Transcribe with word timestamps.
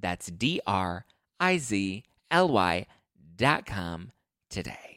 That's 0.00 0.26
D 0.26 0.60
R 0.66 1.04
I 1.40 1.58
Z 1.58 2.04
L 2.30 2.48
Y 2.48 2.86
dot 3.36 3.66
com 3.66 4.12
today. 4.50 4.88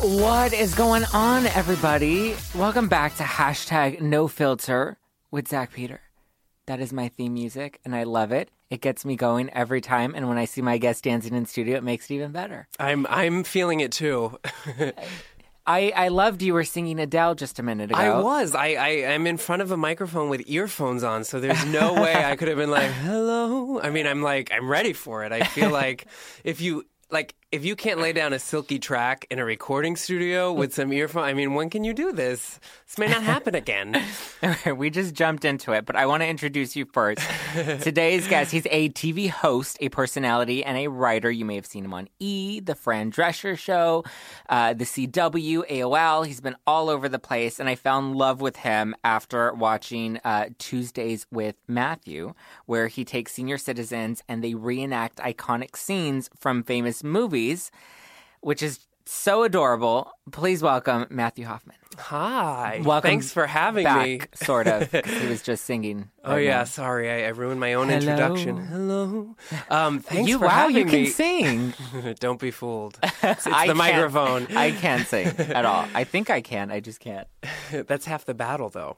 What 0.00 0.52
is 0.52 0.74
going 0.74 1.04
on, 1.14 1.46
everybody? 1.46 2.36
Welcome 2.54 2.88
back 2.88 3.16
to 3.16 3.22
hashtag 3.22 4.02
no 4.02 4.28
filter 4.28 4.98
with 5.34 5.48
Zack 5.48 5.72
Peter. 5.72 6.00
That 6.66 6.78
is 6.78 6.92
my 6.92 7.08
theme 7.08 7.34
music, 7.34 7.80
and 7.84 7.92
I 7.92 8.04
love 8.04 8.30
it. 8.30 8.52
It 8.70 8.80
gets 8.80 9.04
me 9.04 9.16
going 9.16 9.50
every 9.50 9.80
time, 9.80 10.14
and 10.14 10.28
when 10.28 10.38
I 10.38 10.44
see 10.44 10.62
my 10.62 10.78
guests 10.78 11.02
dancing 11.02 11.34
in 11.34 11.44
studio, 11.44 11.76
it 11.76 11.82
makes 11.82 12.08
it 12.08 12.14
even 12.14 12.30
better. 12.30 12.68
I'm 12.78 13.04
I'm 13.10 13.42
feeling 13.42 13.80
it 13.80 13.90
too. 13.90 14.38
I, 15.66 15.92
I 15.96 16.08
loved 16.08 16.42
you 16.42 16.54
were 16.54 16.62
singing 16.62 17.00
Adele 17.00 17.34
just 17.34 17.58
a 17.58 17.62
minute 17.64 17.90
ago. 17.90 17.98
I 17.98 18.20
was. 18.20 18.54
I, 18.54 18.74
I 18.74 18.88
am 18.88 19.26
in 19.26 19.36
front 19.36 19.62
of 19.62 19.72
a 19.72 19.76
microphone 19.76 20.28
with 20.28 20.42
earphones 20.46 21.02
on, 21.02 21.24
so 21.24 21.40
there's 21.40 21.66
no 21.66 21.94
way 22.00 22.14
I 22.14 22.36
could 22.36 22.46
have 22.48 22.58
been 22.58 22.70
like, 22.70 22.90
"Hello." 22.90 23.80
I 23.80 23.90
mean, 23.90 24.06
I'm 24.06 24.22
like, 24.22 24.52
I'm 24.52 24.68
ready 24.68 24.92
for 24.92 25.24
it. 25.24 25.32
I 25.32 25.42
feel 25.42 25.70
like 25.70 26.06
if 26.44 26.60
you 26.60 26.86
like 27.10 27.34
if 27.54 27.64
you 27.64 27.76
can't 27.76 28.00
lay 28.00 28.12
down 28.12 28.32
a 28.32 28.38
silky 28.40 28.80
track 28.80 29.28
in 29.30 29.38
a 29.38 29.44
recording 29.44 29.94
studio 29.94 30.52
with 30.52 30.74
some 30.74 30.92
earphones, 30.92 31.26
I 31.26 31.34
mean, 31.34 31.54
when 31.54 31.70
can 31.70 31.84
you 31.84 31.94
do 31.94 32.10
this? 32.10 32.58
This 32.84 32.98
may 32.98 33.06
not 33.06 33.22
happen 33.22 33.54
again. 33.54 34.02
we 34.76 34.90
just 34.90 35.14
jumped 35.14 35.44
into 35.44 35.70
it, 35.70 35.86
but 35.86 35.94
I 35.94 36.04
want 36.06 36.24
to 36.24 36.26
introduce 36.26 36.74
you 36.74 36.84
first. 36.84 37.22
Today's 37.54 38.26
guest, 38.26 38.50
he's 38.50 38.66
a 38.72 38.88
TV 38.88 39.30
host, 39.30 39.76
a 39.80 39.88
personality, 39.88 40.64
and 40.64 40.76
a 40.76 40.88
writer. 40.88 41.30
You 41.30 41.44
may 41.44 41.54
have 41.54 41.64
seen 41.64 41.84
him 41.84 41.94
on 41.94 42.08
E, 42.18 42.58
The 42.58 42.74
Fran 42.74 43.12
Drescher 43.12 43.56
Show, 43.56 44.02
uh, 44.48 44.74
The 44.74 44.84
CW, 44.84 45.70
AOL. 45.70 46.26
He's 46.26 46.40
been 46.40 46.56
all 46.66 46.90
over 46.90 47.08
the 47.08 47.20
place, 47.20 47.60
and 47.60 47.68
I 47.68 47.76
fell 47.76 48.00
in 48.00 48.14
love 48.14 48.40
with 48.40 48.56
him 48.56 48.96
after 49.04 49.54
watching 49.54 50.18
uh, 50.24 50.46
Tuesdays 50.58 51.24
with 51.30 51.54
Matthew, 51.68 52.34
where 52.66 52.88
he 52.88 53.04
takes 53.04 53.30
senior 53.30 53.58
citizens 53.58 54.24
and 54.28 54.42
they 54.42 54.54
reenact 54.54 55.18
iconic 55.18 55.76
scenes 55.76 56.28
from 56.36 56.64
famous 56.64 57.04
movies 57.04 57.43
which 58.40 58.62
is 58.62 58.80
so 59.06 59.42
adorable. 59.42 60.10
Please 60.32 60.62
welcome 60.62 61.06
Matthew 61.10 61.46
Hoffman. 61.46 61.76
Hi. 61.98 62.80
Welcome 62.84 63.08
Thanks 63.08 63.32
for 63.32 63.46
having 63.46 63.84
back, 63.84 64.04
me. 64.04 64.20
sort 64.34 64.66
of. 64.66 64.90
he 64.90 65.28
was 65.28 65.42
just 65.50 65.64
singing. 65.64 66.10
Oh 66.24 66.36
yeah, 66.36 66.58
now. 66.58 66.64
sorry, 66.64 67.10
I, 67.10 67.26
I 67.26 67.28
ruined 67.28 67.60
my 67.60 67.74
own 67.74 67.88
Hello. 67.88 67.98
introduction. 68.00 68.56
Hello. 68.66 69.36
Um, 69.70 70.00
thanks 70.00 70.28
you 70.28 70.38
for 70.38 70.46
wow, 70.46 70.50
having 70.68 70.76
you 70.76 70.84
can 70.86 71.06
sing. 71.06 71.74
Don't 72.20 72.40
be 72.40 72.50
fooled. 72.50 72.98
It's, 73.02 73.46
it's 73.46 73.66
the 73.66 73.74
microphone. 73.74 74.48
I 74.56 74.72
can't 74.72 75.06
sing 75.06 75.28
at 75.38 75.64
all. 75.64 75.86
I 75.94 76.04
think 76.04 76.30
I 76.30 76.40
can. 76.40 76.70
I 76.72 76.80
just 76.80 76.98
can't. 77.00 77.28
That's 77.70 78.06
half 78.06 78.24
the 78.24 78.34
battle, 78.34 78.70
though. 78.70 78.96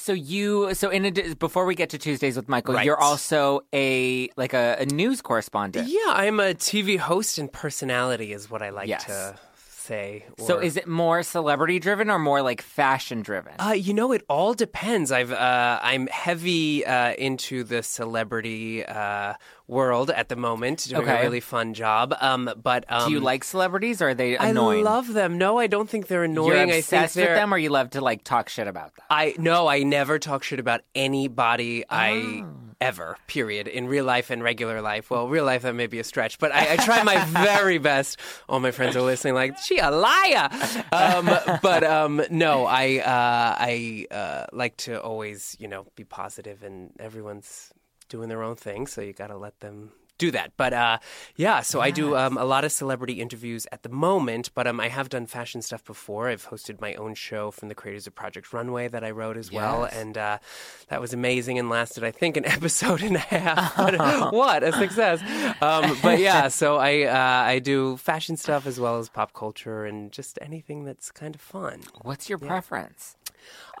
So 0.00 0.12
you, 0.14 0.72
so 0.72 0.88
in 0.88 1.04
a, 1.04 1.34
before 1.34 1.66
we 1.66 1.74
get 1.74 1.90
to 1.90 1.98
Tuesdays 1.98 2.34
with 2.34 2.48
Michael, 2.48 2.72
Right. 2.74 2.86
you're 2.86 2.98
also 3.00 3.60
a 3.74 4.30
like 4.38 4.54
a, 4.54 4.76
a 4.80 4.86
news 4.86 5.20
correspondent. 5.20 5.88
Yeah, 5.88 5.98
I'm 6.08 6.40
a 6.40 6.54
TV 6.54 6.98
host 6.98 7.36
and 7.36 7.52
personality, 7.52 8.32
is 8.32 8.50
what 8.50 8.62
I 8.62 8.70
like 8.70 8.88
Yes. 8.88 9.04
to 9.04 9.36
say. 9.80 10.26
So 10.38 10.58
is 10.58 10.76
it 10.76 10.86
more 10.86 11.22
celebrity 11.22 11.78
driven 11.78 12.10
or 12.10 12.18
more 12.18 12.42
like 12.42 12.62
fashion 12.62 13.22
driven? 13.22 13.54
Uh, 13.58 13.72
you 13.72 13.92
know, 13.94 14.12
it 14.12 14.22
all 14.28 14.54
depends. 14.54 15.10
I've 15.10 15.32
uh, 15.32 15.80
I'm 15.82 16.06
heavy 16.08 16.84
uh, 16.86 17.12
into 17.14 17.64
the 17.64 17.82
celebrity 17.82 18.84
uh, 18.84 19.34
world 19.66 20.10
at 20.10 20.28
the 20.28 20.36
moment, 20.36 20.86
doing 20.88 21.02
Okay. 21.02 21.18
a 21.18 21.22
really 21.22 21.40
fun 21.40 21.74
job. 21.74 22.14
Um, 22.20 22.50
but 22.62 22.84
um, 22.88 23.08
Do 23.08 23.12
you 23.14 23.20
like 23.20 23.44
celebrities 23.44 24.02
or 24.02 24.10
are 24.10 24.14
they 24.14 24.36
annoying? 24.36 24.86
I 24.86 24.90
love 24.90 25.12
them. 25.12 25.38
No, 25.38 25.58
I 25.58 25.66
don't 25.66 25.88
think 25.88 26.06
they're 26.08 26.24
annoying. 26.24 26.48
You're 26.48 26.76
I 26.76 26.80
think 26.80 27.02
obsessed 27.02 27.16
with 27.16 27.26
them 27.26 27.52
or 27.54 27.58
you 27.58 27.70
love 27.70 27.90
to 27.90 28.00
like 28.00 28.24
talk 28.24 28.48
shit 28.48 28.66
about 28.68 28.94
them? 28.96 29.04
I 29.10 29.34
no, 29.38 29.66
I 29.66 29.82
never 29.82 30.18
talk 30.18 30.42
shit 30.42 30.60
about 30.60 30.82
anybody 30.94 31.84
I 31.88 32.42
Oh. 32.44 32.56
Ever. 32.80 33.16
Period. 33.26 33.68
In 33.68 33.86
real 33.86 34.04
life 34.04 34.30
and 34.30 34.42
regular 34.42 34.80
life. 34.80 35.10
Well, 35.10 35.28
real 35.28 35.44
life 35.44 35.62
that 35.62 35.74
may 35.74 35.86
be 35.86 35.98
a 35.98 36.04
stretch, 36.04 36.38
but 36.38 36.52
I, 36.52 36.74
I 36.74 36.76
try 36.76 37.02
my 37.02 37.24
very 37.26 37.78
best. 37.78 38.18
All 38.48 38.60
my 38.60 38.70
friends 38.70 38.96
are 38.96 39.02
listening, 39.02 39.34
like 39.34 39.58
she 39.58 39.78
a 39.78 39.90
liar. 39.90 40.48
Um, 40.92 41.30
but 41.62 41.84
um, 41.84 42.22
no, 42.30 42.66
I 42.66 42.98
uh, 42.98 43.56
I 43.58 44.06
uh, 44.10 44.46
like 44.52 44.76
to 44.78 45.00
always 45.00 45.56
you 45.58 45.68
know 45.68 45.86
be 45.96 46.04
positive, 46.04 46.62
and 46.62 46.92
everyone's 46.98 47.72
doing 48.08 48.28
their 48.28 48.42
own 48.42 48.56
thing, 48.56 48.86
so 48.86 49.00
you 49.00 49.12
got 49.12 49.28
to 49.28 49.36
let 49.36 49.60
them. 49.60 49.92
Do 50.20 50.30
that, 50.32 50.52
but 50.58 50.74
uh, 50.74 50.98
yeah. 51.36 51.62
So 51.62 51.80
I 51.80 51.90
do 51.90 52.14
um, 52.14 52.36
a 52.36 52.44
lot 52.44 52.62
of 52.66 52.72
celebrity 52.72 53.22
interviews 53.22 53.66
at 53.72 53.82
the 53.84 53.88
moment, 53.88 54.50
but 54.54 54.66
um, 54.66 54.78
I 54.78 54.88
have 54.88 55.08
done 55.08 55.24
fashion 55.24 55.62
stuff 55.62 55.82
before. 55.82 56.28
I've 56.28 56.46
hosted 56.48 56.78
my 56.78 56.92
own 56.94 57.14
show 57.14 57.50
from 57.50 57.68
the 57.70 57.74
creators 57.74 58.06
of 58.06 58.14
Project 58.14 58.52
Runway 58.52 58.86
that 58.88 59.02
I 59.02 59.12
wrote 59.12 59.38
as 59.38 59.50
well, 59.50 59.84
and 59.84 60.18
uh, 60.18 60.36
that 60.88 61.00
was 61.00 61.14
amazing 61.14 61.58
and 61.58 61.70
lasted, 61.70 62.04
I 62.04 62.10
think, 62.10 62.36
an 62.36 62.44
episode 62.56 63.02
and 63.02 63.16
a 63.16 63.20
half. 63.20 63.74
But 63.80 64.34
what 64.34 64.62
a 64.62 64.72
success! 64.72 65.22
Um, 65.62 65.96
but 66.02 66.18
yeah, 66.18 66.48
so 66.48 66.76
I 66.76 67.04
uh, 67.04 67.48
I 67.54 67.58
do 67.58 67.96
fashion 67.96 68.36
stuff 68.36 68.66
as 68.66 68.78
well 68.78 68.98
as 68.98 69.08
pop 69.08 69.32
culture 69.32 69.86
and 69.86 70.12
just 70.12 70.38
anything 70.42 70.84
that's 70.84 71.10
kind 71.10 71.34
of 71.34 71.40
fun. 71.40 71.80
What's 72.02 72.28
your 72.28 72.36
preference? 72.38 73.16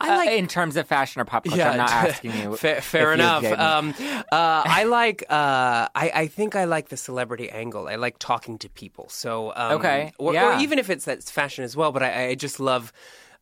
I 0.00 0.16
like 0.16 0.28
Uh, 0.30 0.32
in 0.32 0.46
terms 0.46 0.76
of 0.76 0.86
fashion 0.86 1.20
or 1.20 1.24
pop 1.24 1.44
culture. 1.44 1.62
I'm 1.68 1.76
not 1.76 1.90
asking 2.08 2.34
you. 2.34 2.56
fair, 2.56 2.80
fair 2.80 3.08
you 3.08 3.14
enough. 3.14 3.44
Um, 3.44 3.94
uh, 4.32 4.62
I 4.80 4.84
like. 4.84 5.24
Uh, 5.28 5.88
I, 5.94 6.10
I 6.14 6.26
think 6.26 6.56
I 6.56 6.64
like 6.64 6.88
the 6.88 6.96
celebrity 6.96 7.50
angle. 7.50 7.86
I 7.88 7.96
like 7.96 8.18
talking 8.18 8.58
to 8.58 8.68
people. 8.70 9.08
So 9.10 9.52
um, 9.56 9.72
Okay, 9.72 10.12
or, 10.18 10.32
yeah. 10.32 10.56
or 10.56 10.62
even 10.62 10.78
if 10.78 10.88
it's 10.90 11.04
that's 11.04 11.30
fashion 11.30 11.64
as 11.64 11.76
well. 11.76 11.92
But 11.92 12.02
I, 12.02 12.28
I 12.28 12.34
just 12.34 12.60
love 12.60 12.92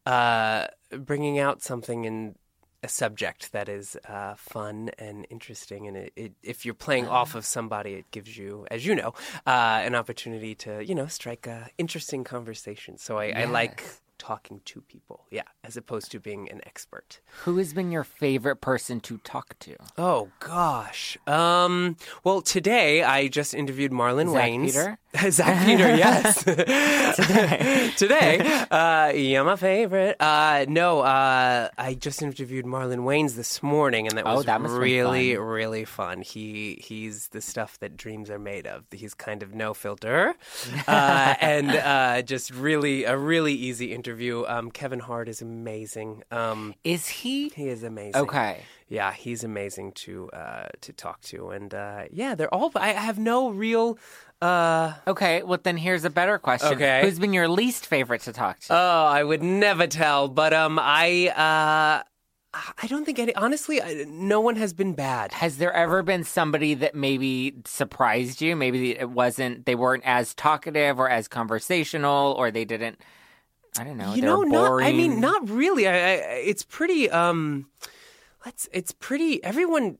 uh, 0.06 0.66
bringing 0.90 1.38
out 1.38 1.62
something 1.62 2.04
in 2.04 2.34
a 2.82 2.88
subject 2.88 3.50
that 3.52 3.68
is 3.68 3.96
uh, 4.08 4.34
fun 4.36 4.90
and 4.98 5.26
interesting. 5.30 5.86
And 5.88 5.96
it, 5.96 6.12
it, 6.16 6.32
if 6.42 6.64
you're 6.64 6.74
playing 6.74 7.06
Uh-huh. 7.06 7.16
off 7.16 7.34
of 7.34 7.44
somebody, 7.44 7.94
it 7.94 8.10
gives 8.10 8.36
you, 8.38 8.66
as 8.70 8.86
you 8.86 8.94
know, 8.94 9.14
uh, 9.46 9.80
an 9.84 9.94
opportunity 9.94 10.54
to 10.56 10.84
you 10.84 10.94
know 10.94 11.06
strike 11.06 11.46
a 11.46 11.68
interesting 11.78 12.24
conversation. 12.24 12.96
So 12.98 13.18
I, 13.18 13.32
I 13.36 13.44
like 13.46 13.84
talking 14.18 14.60
to 14.66 14.80
people. 14.82 15.26
Yeah, 15.30 15.42
as 15.64 15.76
opposed 15.76 16.10
to 16.12 16.20
being 16.20 16.50
an 16.50 16.60
expert. 16.66 17.20
Who 17.44 17.56
has 17.58 17.72
been 17.72 17.90
your 17.92 18.04
favorite 18.04 18.60
person 18.60 19.00
to 19.00 19.18
talk 19.18 19.58
to? 19.60 19.76
Oh 19.96 20.28
gosh. 20.40 21.16
Um. 21.26 21.96
Well, 22.24 22.42
today 22.42 23.02
I 23.02 23.28
just 23.28 23.54
interviewed 23.54 23.92
Marlon 23.92 24.32
Zack 24.32 24.50
Wayans. 24.50 24.66
Peter? 24.66 24.98
Zack 25.30 25.64
Peter. 25.64 25.96
Yes. 25.96 26.44
today. 27.16 27.90
today. 27.96 28.66
Uh, 28.70 29.10
you're 29.14 29.42
my 29.44 29.56
favorite. 29.56 30.16
Uh, 30.20 30.66
no. 30.68 31.00
Uh, 31.00 31.68
I 31.78 31.94
just 31.94 32.20
interviewed 32.20 32.66
Marlon 32.66 33.00
Wayans 33.00 33.34
this 33.34 33.62
morning, 33.62 34.06
and 34.06 34.18
that 34.18 34.26
Oh, 34.26 34.36
was 34.36 34.44
that 34.44 34.60
must 34.60 34.72
have 34.72 34.80
been 34.80 34.90
really, 34.90 35.34
fun. 35.34 35.44
really 35.44 35.84
fun. 35.86 36.20
He 36.22 36.78
he's 36.84 37.28
the 37.28 37.40
stuff 37.40 37.78
that 37.78 37.96
dreams 37.96 38.28
are 38.28 38.38
made 38.38 38.66
of. 38.66 38.84
He's 38.90 39.14
kind 39.14 39.42
of 39.42 39.54
no 39.54 39.72
filter, 39.72 40.34
uh, 40.86 41.34
and 41.40 41.70
uh, 41.70 42.20
just 42.22 42.50
really 42.50 43.04
a 43.04 43.16
really 43.16 43.54
easy 43.54 43.86
interview. 43.86 43.98
interview. 43.98 44.44
Um, 44.46 44.70
Kevin 44.70 45.00
Hart 45.00 45.28
is 45.28 45.42
amazing. 45.42 46.22
Um, 46.30 46.74
Is 46.84 47.08
he? 47.08 47.48
he 47.48 47.68
is 47.68 47.82
amazing. 47.82 48.22
Okay. 48.22 48.62
Yeah, 48.88 49.12
he's 49.12 49.44
amazing 49.44 49.92
to 50.04 50.30
uh, 50.30 50.68
to 50.82 50.92
talk 50.94 51.20
to, 51.22 51.50
and 51.50 51.74
uh, 51.74 52.04
yeah, 52.10 52.34
they're 52.34 52.52
all. 52.54 52.70
I 52.76 52.92
have 52.92 53.18
no 53.18 53.50
real. 53.50 53.98
Uh, 54.40 54.94
Okay, 55.06 55.42
well 55.42 55.58
then 55.62 55.76
here's 55.76 56.04
a 56.04 56.10
better 56.10 56.38
question. 56.38 56.74
Okay. 56.74 57.02
Who's 57.02 57.18
been 57.18 57.32
your 57.32 57.48
least 57.48 57.86
favorite 57.86 58.22
to 58.22 58.32
talk 58.32 58.60
to? 58.60 58.74
oh, 58.74 59.04
I 59.06 59.22
would 59.24 59.42
never 59.42 59.86
tell, 59.86 60.28
but 60.28 60.52
um, 60.52 60.78
I 60.80 61.28
uh, 61.28 62.02
I 62.54 62.86
don't 62.86 63.04
think 63.04 63.18
any. 63.18 63.34
Honestly, 63.34 63.82
I, 63.82 64.04
no 64.06 64.40
one 64.40 64.56
has 64.56 64.72
been 64.72 64.94
bad. 64.94 65.32
Has 65.32 65.58
there 65.58 65.72
ever 65.72 66.02
been 66.02 66.24
somebody 66.24 66.74
that 66.74 66.94
maybe 66.94 67.54
surprised 67.64 68.40
you? 68.40 68.54
Maybe 68.54 68.96
it 68.96 69.10
wasn't 69.10 69.66
they 69.66 69.74
weren't 69.74 70.04
as 70.06 70.34
talkative 70.34 70.98
or 70.98 71.08
as 71.08 71.26
conversational 71.28 72.32
or 72.38 72.50
they 72.50 72.64
didn't 72.64 73.00
I 73.78 73.84
don't 73.84 73.96
know, 73.96 74.14
you 74.14 74.22
know, 74.22 74.42
not. 74.42 74.82
I 74.82 74.92
mean, 74.92 75.20
not 75.20 75.48
really. 75.48 75.86
I, 75.86 75.92
I, 75.92 76.14
it's 76.44 76.64
pretty. 76.64 77.10
Um, 77.10 77.68
let's. 78.44 78.68
It's 78.72 78.92
pretty. 78.92 79.42
Everyone 79.44 79.98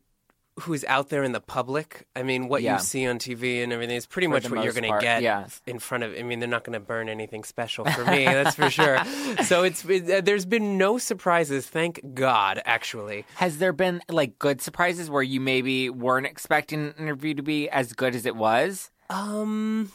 who's 0.60 0.84
out 0.84 1.08
there 1.08 1.22
in 1.22 1.32
the 1.32 1.40
public. 1.40 2.06
I 2.16 2.22
mean, 2.22 2.48
what 2.48 2.62
Yeah. 2.62 2.74
you 2.74 2.78
see 2.80 3.06
on 3.06 3.18
TV 3.18 3.62
and 3.62 3.72
everything 3.72 3.96
is 3.96 4.06
pretty 4.06 4.26
For 4.26 4.32
much 4.32 4.50
what 4.50 4.64
you're 4.64 4.72
going 4.72 4.92
to 4.92 5.00
get 5.00 5.22
in 5.66 5.78
front 5.78 6.04
of. 6.04 6.14
I 6.18 6.22
mean, 6.22 6.40
they're 6.40 6.48
not 6.48 6.64
going 6.64 6.74
to 6.74 6.80
burn 6.80 7.08
anything 7.08 7.44
special 7.44 7.84
for 7.84 8.04
me. 8.04 8.24
that's 8.26 8.54
for 8.56 8.70
sure. 8.70 8.98
So 9.44 9.62
it's. 9.64 9.84
It, 9.84 10.10
uh, 10.10 10.20
there's 10.20 10.46
been 10.46 10.78
no 10.78 10.98
surprises. 10.98 11.66
Thank 11.66 12.00
God. 12.14 12.60
Actually. 12.64 13.24
Has 13.36 13.58
there 13.58 13.72
been 13.72 14.00
like 14.08 14.38
good 14.38 14.60
surprises 14.60 15.10
where 15.10 15.22
you 15.22 15.40
maybe 15.40 15.90
weren't 15.90 16.26
expecting 16.26 16.80
an 16.88 16.94
interview 16.98 17.34
to 17.34 17.42
be 17.42 17.68
as 17.70 17.92
good 17.92 18.14
as 18.14 18.26
it 18.26 18.36
was? 18.36 18.90
Um. 19.10 19.90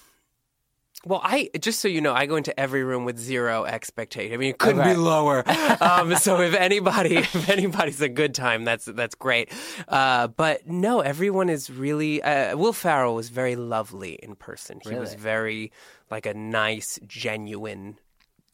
Well, 1.05 1.19
I 1.21 1.49
just 1.59 1.81
so 1.81 1.89
you 1.89 1.99
know, 1.99 2.13
I 2.13 2.25
go 2.27 2.37
into 2.37 2.57
every 2.57 2.83
room 2.83 3.03
with 3.03 3.19
zero 3.19 3.65
expectation. 3.65 4.33
I 4.33 4.37
mean, 4.37 4.51
it 4.51 4.57
couldn't 4.57 4.85
be 4.85 4.95
lower. 4.95 5.43
um, 5.81 6.15
so 6.15 6.39
if 6.39 6.53
anybody, 6.53 7.17
if 7.17 7.49
anybody's 7.49 8.01
a 8.01 8.07
good 8.07 8.33
time, 8.33 8.63
that's 8.63 8.85
that's 8.85 9.15
great. 9.15 9.51
Uh, 9.87 10.27
but 10.27 10.65
no, 10.67 11.01
everyone 11.01 11.49
is 11.49 11.69
really. 11.69 12.21
Uh, 12.21 12.55
Will 12.55 12.73
Ferrell 12.73 13.15
was 13.15 13.29
very 13.29 13.57
lovely 13.57 14.13
in 14.13 14.35
person. 14.35 14.79
He 14.81 14.95
was 14.95 15.13
very 15.15 15.71
like 16.09 16.25
a 16.25 16.33
nice, 16.33 16.99
genuine 17.05 17.97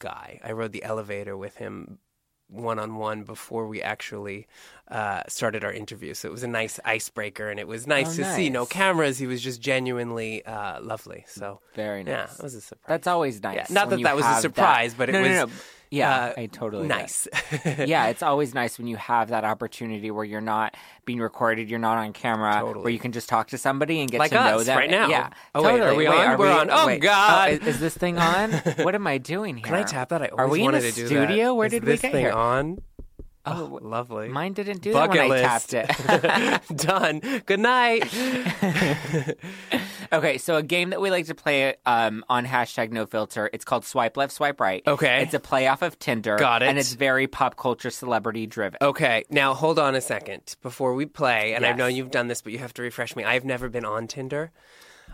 guy. 0.00 0.40
I 0.42 0.52
rode 0.52 0.72
the 0.72 0.82
elevator 0.82 1.36
with 1.36 1.56
him 1.56 1.98
one 2.50 2.78
on 2.78 2.96
one 2.96 3.22
before 3.22 3.66
we 3.66 3.80
actually 3.80 4.46
uh, 4.88 5.22
started 5.28 5.64
our 5.64 5.72
interview. 5.72 6.14
So 6.14 6.28
it 6.28 6.32
was 6.32 6.42
a 6.42 6.48
nice 6.48 6.80
icebreaker, 6.84 7.48
and 7.48 7.60
it 7.60 7.68
was 7.68 7.86
nice 7.86 8.18
Oh, 8.18 8.22
to 8.22 8.34
see. 8.34 8.50
No 8.50 8.66
cameras. 8.66 9.18
He 9.18 9.26
was 9.26 9.40
just 9.40 9.60
genuinely 9.60 10.44
uh, 10.44 10.80
lovely. 10.80 11.24
So 11.28 11.60
Very 11.74 12.02
nice. 12.04 12.12
yeah, 12.12 12.34
it 12.38 12.42
was 12.42 12.54
a 12.54 12.60
surprise. 12.60 12.88
That's 12.88 13.06
always 13.06 13.42
nice. 13.42 13.56
Yeah, 13.56 13.66
not 13.70 13.90
that 13.90 14.02
that 14.02 14.16
was 14.16 14.26
a 14.26 14.40
surprise, 14.40 14.94
but 14.94 15.08
it 15.08 15.12
no, 15.12 15.20
was, 15.22 15.28
no, 15.30 15.44
no. 15.46 15.52
Yeah, 15.90 16.26
uh, 16.36 16.40
I 16.40 16.46
totally 16.46 16.86
nice. 16.86 17.26
yeah, 17.64 18.06
it's 18.06 18.22
always 18.30 18.54
nice 18.54 18.78
when 18.78 18.86
you 18.86 18.96
have 18.96 19.30
that 19.30 19.44
opportunity 19.44 20.10
where 20.12 20.24
you're 20.24 20.40
not 20.40 20.76
being 21.04 21.18
recorded, 21.18 21.68
you're 21.68 21.80
not 21.80 21.98
on 21.98 22.12
camera, 22.12 22.60
Totally. 22.60 22.84
where 22.84 22.92
you 22.92 23.00
can 23.00 23.10
just 23.10 23.28
talk 23.28 23.48
to 23.48 23.58
somebody 23.58 24.00
and 24.00 24.08
get 24.08 24.20
Like 24.20 24.30
to 24.30 24.36
know 24.44 24.62
them. 24.62 24.78
right 24.78 24.88
now. 24.90 25.08
Yeah. 25.08 25.30
Oh, 25.52 25.62
wait, 25.64 25.74
are 25.74 25.78
totally. 25.78 25.96
we 25.98 26.06
on? 26.06 26.38
We're 26.38 26.52
on. 26.52 26.68
Oh, 26.70 26.86
wait. 26.86 27.02
God. 27.02 27.50
is, 27.50 27.66
is 27.66 27.80
this 27.80 27.96
thing 27.96 28.18
on? 28.18 28.52
what 28.82 28.94
am 28.94 29.06
I 29.08 29.18
doing 29.18 29.56
here? 29.56 29.64
Can 29.64 29.74
I 29.74 29.82
tap 29.82 30.10
that? 30.10 30.22
I 30.22 30.26
Are 30.28 30.44
always 30.44 30.60
we 30.62 30.68
in 30.68 30.74
a 30.74 30.80
to 30.80 30.92
do 30.92 31.06
studio? 31.06 31.54
Where 31.54 31.66
Is 31.66 31.72
did 31.72 31.84
we 31.84 31.92
get 31.92 32.12
thing 32.12 32.14
here? 32.20 32.30
on? 32.32 32.82
Oh, 33.46 33.78
Lovely. 33.82 34.28
mine 34.28 34.52
didn't 34.52 34.82
do 34.82 34.92
Bucket 34.92 35.16
that 35.16 35.28
when 35.28 35.42
list. 35.42 35.74
I 35.74 35.82
tapped 35.82 36.68
it. 36.70 36.76
Done. 36.76 37.42
Good 37.46 37.58
night. 37.58 38.04
Okay, 40.12 40.38
so 40.38 40.56
a 40.56 40.62
game 40.62 40.90
that 40.90 41.00
we 41.00 41.10
like 41.10 41.26
to 41.26 41.34
play 41.34 41.76
um, 41.86 42.24
on 42.28 42.44
hashtag 42.44 42.90
no 42.90 43.06
filter. 43.06 43.48
It's 43.52 43.64
called 43.64 43.84
Swipe 43.84 44.16
Left, 44.16 44.32
Swipe 44.32 44.60
Right. 44.60 44.82
Okay. 44.86 45.22
It's 45.22 45.34
a 45.34 45.40
play 45.40 45.68
off 45.68 45.82
of 45.82 45.98
Tinder. 45.98 46.36
Got 46.36 46.62
it. 46.62 46.68
And 46.68 46.78
it's 46.78 46.94
very 46.94 47.26
pop 47.28 47.56
culture 47.56 47.90
celebrity 47.90 48.46
driven. 48.46 48.78
Okay, 48.82 49.24
now 49.30 49.54
hold 49.54 49.78
on 49.78 49.94
a 49.94 50.00
second 50.00 50.56
before 50.62 50.94
we 50.94 51.06
play. 51.06 51.54
And 51.54 51.64
I 51.64 51.68
Yes. 51.70 51.78
know 51.78 51.86
you've 51.86 52.10
done 52.10 52.26
this, 52.28 52.42
but 52.42 52.52
you 52.52 52.58
have 52.58 52.74
to 52.74 52.82
refresh 52.82 53.14
me. 53.14 53.22
I've 53.24 53.44
never 53.44 53.68
been 53.68 53.84
on 53.84 54.08
Tinder. 54.08 54.50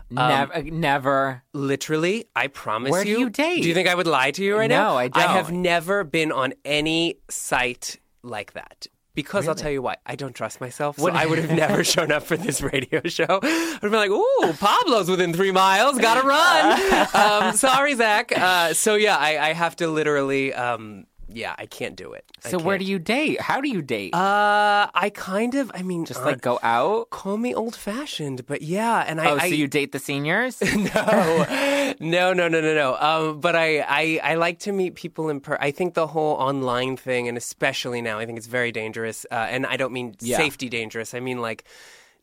never, 0.09 0.63
never. 0.63 1.43
Literally, 1.53 2.25
I 2.35 2.47
promise 2.47 2.91
Where 2.91 3.03
do 3.03 3.09
you. 3.09 3.19
you 3.19 3.29
date? 3.29 3.61
Do 3.61 3.67
you 3.67 3.73
think 3.73 3.87
I 3.89 3.95
would 3.95 4.07
lie 4.07 4.31
to 4.31 4.43
you 4.43 4.57
right 4.57 4.69
now? 4.69 4.91
No, 4.93 4.97
I 4.97 5.03
I 5.03 5.07
don't. 5.09 5.23
I 5.23 5.33
have 5.33 5.51
never 5.51 6.03
been 6.03 6.31
on 6.31 6.53
any 6.65 7.19
site 7.29 7.97
like 8.23 8.53
that. 8.53 8.87
Because 9.17 9.47
I'll 9.47 9.55
tell 9.55 9.71
you 9.71 9.81
why. 9.81 9.95
I 10.05 10.15
don't 10.15 10.35
trust 10.35 10.61
myself. 10.61 10.99
So 10.99 11.09
I 11.09 11.25
would 11.25 11.39
have 11.39 11.49
never 11.65 11.83
shown 11.83 12.11
up 12.11 12.21
for 12.21 12.37
this 12.37 12.61
radio 12.61 13.01
show. 13.05 13.25
I'd 13.41 13.79
be 13.81 13.89
like, 13.89 14.11
ooh, 14.11 14.53
Pablo's 14.59 15.09
within 15.09 15.33
three 15.33 15.51
miles. 15.51 15.97
Gotta 15.97 16.21
run. 16.21 17.07
um, 17.47 17.57
sorry, 17.57 17.95
Zack. 17.95 18.31
Uh, 18.31 18.75
so 18.75 18.93
yeah, 18.93 19.17
I, 19.17 19.49
I 19.49 19.53
have 19.53 19.75
to 19.77 19.87
literally, 19.87 20.53
um, 20.53 21.07
yeah, 21.29 21.55
I 21.57 21.65
can't 21.65 21.95
do 21.95 22.13
it. 22.13 22.25
I 22.45 22.49
So 22.49 22.57
where 22.59 22.77
can't. 22.77 22.85
do 22.85 22.91
you 22.91 22.99
date? 22.99 23.41
How 23.41 23.61
do 23.61 23.69
you 23.69 23.81
date? 23.81 24.13
Uh, 24.13 24.87
I 24.93 25.11
kind 25.13 25.55
of, 25.55 25.71
I 25.73 25.81
mean, 25.83 26.05
Just 26.05 26.21
uh, 26.21 26.25
like 26.25 26.41
go 26.41 26.59
out? 26.63 27.09
call 27.09 27.37
me 27.37 27.53
old 27.53 27.75
fashioned, 27.75 28.45
but 28.45 28.61
yeah, 28.61 29.03
and 29.07 29.19
I, 29.19 29.31
Oh, 29.31 29.35
I 29.37 29.49
so 29.49 29.55
you 29.55 29.67
date 29.67 29.91
the 29.91 29.99
seniors? 29.99 30.61
no, 30.75 31.93
no, 31.99 32.33
no, 32.33 32.47
no, 32.47 32.61
no, 32.61 32.73
no. 32.75 32.95
Um, 32.95 33.39
but 33.39 33.55
I, 33.55 33.79
I, 33.79 34.19
I 34.23 34.35
like 34.35 34.59
to 34.59 34.71
meet 34.71 34.95
people 34.95 35.29
in 35.29 35.39
per. 35.39 35.57
I 35.59 35.71
think 35.71 35.93
the 35.93 36.07
whole 36.07 36.35
online 36.35 36.97
thing, 36.97 37.27
and 37.27 37.37
especially 37.37 38.01
now, 38.01 38.19
I 38.19 38.25
think 38.25 38.37
it's 38.37 38.47
very 38.47 38.71
dangerous. 38.71 39.25
Uh, 39.29 39.35
and 39.35 39.65
I 39.65 39.77
don't 39.77 39.93
mean 39.93 40.15
Yeah. 40.21 40.37
safety 40.37 40.69
dangerous. 40.69 41.13
I 41.13 41.19
mean 41.19 41.41
like 41.41 41.63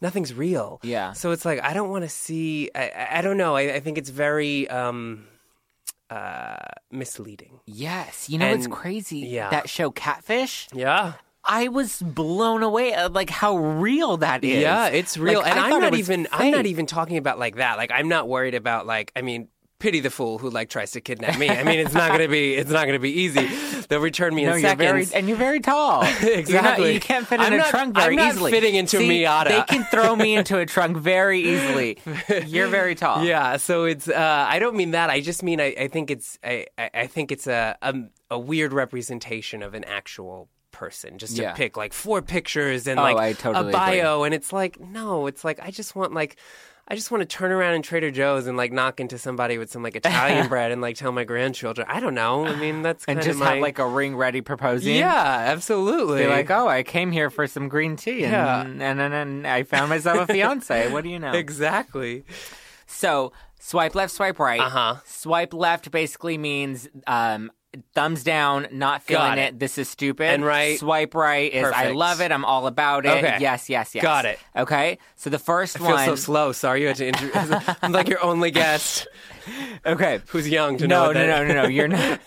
nothing's 0.01 0.35
real. 0.35 0.81
Yeah. 0.83 1.13
So 1.13 1.31
it's 1.33 1.45
like 1.45 1.63
I 1.63 1.73
don't 1.75 1.91
want 1.91 2.05
to 2.05 2.11
see. 2.11 2.71
I, 2.75 2.89
I- 2.91 3.19
I 3.19 3.21
don't 3.23 3.37
know. 3.37 3.55
I, 3.57 3.75
I 3.75 3.81
think 3.81 3.99
it's 3.99 4.11
very 4.11 4.69
um, 4.69 5.27
uh, 6.11 6.57
misleading. 6.91 7.61
yes. 7.67 8.29
You 8.29 8.39
know 8.39 8.51
what's 8.51 8.65
And- 8.67 8.75
crazy? 8.75 9.19
yeah. 9.21 9.51
That 9.51 9.69
show 9.69 9.91
Catfish? 9.91 10.69
Yeah. 10.73 11.15
I 11.47 11.69
was 11.69 12.01
blown 12.01 12.63
away 12.63 12.95
at 12.95 13.13
like 13.13 13.29
how 13.29 13.57
real 13.59 14.17
that 14.19 14.43
is. 14.45 14.63
Yeah, 14.63 14.87
it's 14.87 15.19
real. 15.19 15.41
Like, 15.43 15.51
and 15.51 15.61
I 15.61 15.71
I'm 15.73 15.81
not 15.81 15.95
even 15.95 16.27
I'm 16.33 16.51
not 16.51 16.65
even 16.65 16.87
talking 16.87 17.19
about 17.19 17.39
like 17.39 17.57
that. 17.57 17.77
Like 17.77 17.91
I'm 17.93 18.09
not 18.09 18.29
worried 18.29 18.55
about 18.55 18.87
like 18.87 19.13
I 19.15 19.21
mean 19.21 19.49
pity 19.85 20.01
the 20.01 20.11
fool 20.11 20.39
who 20.39 20.49
like 20.49 20.71
tries 20.71 20.93
to 20.93 21.01
kidnap 21.01 21.39
me. 21.39 21.49
I 21.51 21.63
mean 21.63 21.79
it's 21.79 21.93
not 21.93 22.09
going 22.09 22.23
to 22.23 22.29
be 22.29 22.55
it's 22.55 22.71
not 22.71 22.87
to 22.87 22.99
be 22.99 23.11
easy. 23.25 23.47
They'll 23.89 24.01
return 24.01 24.35
me 24.35 24.45
No, 24.47 24.55
in 24.55 24.63
you're 24.63 24.75
very, 24.77 25.05
seconds. 25.05 25.13
and 25.19 25.29
you're 25.29 25.37
very 25.37 25.61
tall. 25.61 26.05
You're 26.23 26.31
not- 26.31 26.39
Exactly. 26.39 26.95
you 26.95 27.01
can't 27.01 27.27
fit 27.27 27.35
in 27.41 27.47
I'm 27.47 27.53
a 27.53 27.57
not- 27.59 27.69
trunk 27.69 27.95
very 27.95 28.15
I'm 28.19 28.25
not 28.25 28.33
easily. 28.35 28.51
fitting 28.51 28.75
into 28.77 28.97
See, 28.97 29.09
Miata. 29.09 29.49
They 29.49 29.63
can 29.69 29.85
throw 29.85 30.17
me 30.17 30.35
into 30.37 30.59
a 30.59 30.65
trunk 30.65 30.97
very 30.97 31.41
easily. 31.41 31.99
You're 32.47 32.69
very 32.69 32.95
tall. 32.95 33.23
yeah, 33.25 33.59
so 33.59 33.85
it's 33.85 34.09
uh, 34.09 34.47
I 34.49 34.59
don't 34.59 34.75
mean 34.77 34.93
that. 34.93 35.11
I 35.11 35.21
just 35.21 35.43
mean 35.43 35.61
I, 35.61 35.75
I 35.79 35.89
think 35.89 36.11
it's 36.11 36.39
I, 36.43 36.67
I 36.79 37.07
think 37.07 37.31
it's 37.31 37.47
a, 37.47 37.77
a 37.83 37.95
a 38.31 38.39
weird 38.39 38.73
representation 38.73 39.63
of 39.63 39.75
an 39.75 39.85
actual 39.85 40.49
person 40.73 41.19
just 41.19 41.37
to 41.37 41.43
Yeah. 41.43 41.53
pick 41.53 41.77
like 41.77 41.93
four 41.93 42.21
pictures 42.23 42.87
and 42.89 42.99
Oh, 42.99 43.03
like 43.03 43.39
totally 43.39 43.69
a 43.69 43.73
bio 43.73 44.25
and 44.25 44.35
it's 44.35 44.53
like 44.53 44.81
no 44.81 45.27
it's 45.27 45.45
like 45.45 45.61
I 45.61 45.71
just 45.71 45.95
want 45.95 46.15
like 46.15 46.37
I 46.87 46.95
just 46.97 47.11
want 47.11 47.23
to 47.23 47.27
turn 47.27 47.51
around 47.51 47.75
in 47.75 47.83
Trader 47.83 48.11
Joe's 48.11 48.47
and 48.47 48.57
like 48.59 48.71
knock 48.73 49.01
into 49.01 49.17
somebody 49.19 49.57
with 49.59 49.71
some 49.71 49.83
like 49.83 49.97
Italian 50.03 50.49
bread 50.49 50.71
and 50.71 50.83
like 50.83 50.97
tell 50.97 51.13
my 51.13 51.25
grandchildren 51.25 51.87
I 51.91 51.99
don't 52.01 52.15
know 52.15 52.45
I 52.47 52.57
mean 52.57 52.83
that's 52.83 53.05
And 53.07 53.19
just 53.23 53.31
of 53.31 53.37
my 53.39 53.55
have 53.55 53.63
like 53.63 53.79
a 53.79 53.87
ring 53.89 54.17
ready 54.17 54.41
proposing. 54.43 54.97
yeah 54.97 55.45
absolutely 55.49 56.23
Be 56.25 56.29
like, 56.29 56.51
oh, 56.51 56.69
I 56.69 56.83
came 56.83 57.11
here 57.13 57.31
for 57.31 57.47
some 57.47 57.69
green 57.69 57.97
tea, 57.97 58.25
and 58.25 58.33
Yeah. 58.33 58.61
and, 58.63 58.83
and, 59.01 59.15
and 59.15 59.47
I 59.47 59.63
found 59.63 59.89
myself 59.91 60.29
a 60.29 60.33
fiance. 60.33 60.91
what 60.93 61.05
do 61.05 61.11
you 61.11 61.19
know? 61.19 61.33
exactly 61.33 62.25
So 62.87 63.33
swipe 63.59 63.95
left, 63.95 64.13
swipe 64.13 64.39
right. 64.39 64.61
Uh-huh. 64.61 64.97
Swipe 65.07 65.55
left 65.55 65.91
basically 65.91 66.37
means 66.37 66.87
um, 67.07 67.51
thumbs 67.95 68.25
down, 68.25 68.69
not 68.73 69.03
feeling 69.03 69.39
it. 69.39 69.55
it. 69.55 69.59
This 69.59 69.79
is 69.79 69.89
stupid. 69.89 70.27
And 70.27 70.45
right- 70.45 70.79
Swipe 70.79 71.15
right 71.15 71.53
is 71.53 71.65
I 71.65 71.91
love 71.93 72.21
it. 72.21 72.33
I'm 72.33 72.45
all 72.45 72.67
about 72.67 73.07
it. 73.07 73.11
Okay. 73.25 73.39
Yes, 73.41 73.69
yes, 73.69 73.95
yes. 73.95 74.03
Got 74.03 74.25
it. 74.25 74.39
Okay. 74.57 74.99
So 75.17 75.31
the 75.31 75.39
first 75.39 75.77
I 75.77 75.79
feel 75.81 75.91
one. 75.91 76.05
so 76.07 76.15
slow 76.17 76.53
sorry 76.53 76.83
you 76.83 76.89
had 76.89 76.97
to 76.97 77.07
introduce 77.07 77.53
I'm 77.83 77.93
like 77.93 78.09
your 78.09 78.23
only 78.23 78.51
guest 78.51 79.07
okay. 79.87 80.21
who's 80.29 80.49
young 80.49 80.77
to 80.79 80.87
know 80.87 81.13
No, 81.13 81.27
no, 81.27 81.27
no, 81.27 81.47
no, 81.47 81.55
no. 81.63 81.69
You're 81.69 81.89
not. 81.89 82.21